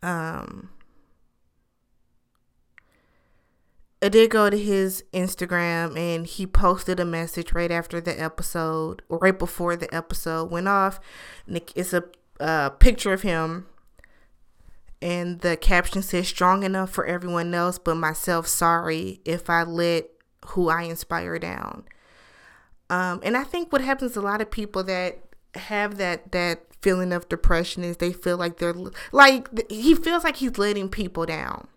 Um, 0.02 0.68
I 4.04 4.10
did 4.10 4.28
go 4.28 4.50
to 4.50 4.58
his 4.58 5.02
Instagram 5.14 5.98
and 5.98 6.26
he 6.26 6.46
posted 6.46 7.00
a 7.00 7.06
message 7.06 7.54
right 7.54 7.70
after 7.70 8.02
the 8.02 8.20
episode, 8.22 9.00
or 9.08 9.16
right 9.16 9.38
before 9.38 9.76
the 9.76 9.92
episode 9.94 10.50
went 10.50 10.68
off. 10.68 11.00
It's 11.46 11.94
a, 11.94 12.04
a 12.38 12.70
picture 12.78 13.14
of 13.14 13.22
him, 13.22 13.66
and 15.00 15.40
the 15.40 15.56
caption 15.56 16.02
says, 16.02 16.28
Strong 16.28 16.64
enough 16.64 16.90
for 16.90 17.06
everyone 17.06 17.54
else, 17.54 17.78
but 17.78 17.94
myself 17.94 18.46
sorry 18.46 19.22
if 19.24 19.48
I 19.48 19.62
let 19.62 20.10
who 20.48 20.68
I 20.68 20.82
inspire 20.82 21.38
down. 21.38 21.84
Um, 22.90 23.20
and 23.22 23.38
I 23.38 23.44
think 23.44 23.72
what 23.72 23.80
happens 23.80 24.12
to 24.12 24.20
a 24.20 24.20
lot 24.20 24.42
of 24.42 24.50
people 24.50 24.84
that 24.84 25.20
have 25.54 25.96
that 25.96 26.30
that 26.32 26.66
feeling 26.82 27.10
of 27.10 27.26
depression 27.30 27.82
is 27.82 27.96
they 27.96 28.12
feel 28.12 28.36
like 28.36 28.58
they're 28.58 28.74
like 29.12 29.70
he 29.70 29.94
feels 29.94 30.24
like 30.24 30.36
he's 30.36 30.58
letting 30.58 30.90
people 30.90 31.24
down 31.24 31.68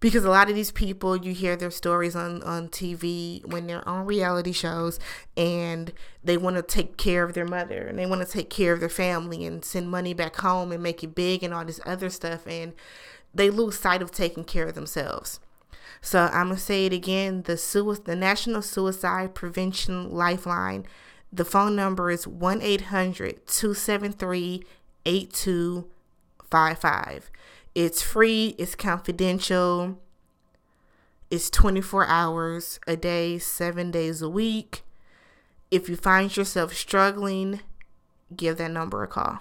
because 0.00 0.24
a 0.24 0.30
lot 0.30 0.48
of 0.48 0.54
these 0.54 0.72
people 0.72 1.16
you 1.16 1.32
hear 1.32 1.56
their 1.56 1.70
stories 1.70 2.16
on 2.16 2.42
on 2.42 2.68
TV 2.68 3.44
when 3.46 3.66
they're 3.66 3.86
on 3.88 4.06
reality 4.06 4.52
shows 4.52 4.98
and 5.36 5.92
they 6.24 6.36
want 6.36 6.56
to 6.56 6.62
take 6.62 6.96
care 6.96 7.22
of 7.22 7.34
their 7.34 7.46
mother 7.46 7.86
and 7.86 7.98
they 7.98 8.06
want 8.06 8.26
to 8.26 8.32
take 8.32 8.50
care 8.50 8.72
of 8.72 8.80
their 8.80 8.88
family 8.88 9.44
and 9.44 9.64
send 9.64 9.90
money 9.90 10.14
back 10.14 10.36
home 10.36 10.72
and 10.72 10.82
make 10.82 11.04
it 11.04 11.14
big 11.14 11.42
and 11.42 11.54
all 11.54 11.64
this 11.64 11.80
other 11.84 12.10
stuff 12.10 12.46
and 12.46 12.72
they 13.34 13.50
lose 13.50 13.78
sight 13.78 14.02
of 14.02 14.10
taking 14.10 14.44
care 14.44 14.66
of 14.66 14.74
themselves. 14.74 15.40
So 16.00 16.28
I'm 16.32 16.48
gonna 16.48 16.58
say 16.58 16.86
it 16.86 16.92
again: 16.92 17.42
the 17.42 17.56
sui- 17.56 18.00
the 18.04 18.16
National 18.16 18.62
Suicide 18.62 19.34
Prevention 19.34 20.10
Lifeline. 20.10 20.86
The 21.32 21.44
phone 21.44 21.76
number 21.76 22.10
is 22.10 22.26
1 22.26 22.60
800 22.60 23.46
273 23.46 24.64
8255. 25.06 27.30
It's 27.74 28.02
free, 28.02 28.54
it's 28.58 28.74
confidential, 28.74 29.98
it's 31.30 31.48
24 31.50 32.06
hours 32.06 32.80
a 32.86 32.96
day, 32.96 33.38
seven 33.38 33.90
days 33.90 34.20
a 34.20 34.28
week. 34.28 34.82
If 35.70 35.88
you 35.88 35.94
find 35.94 36.36
yourself 36.36 36.74
struggling, 36.74 37.60
give 38.34 38.56
that 38.58 38.72
number 38.72 39.04
a 39.04 39.06
call. 39.06 39.38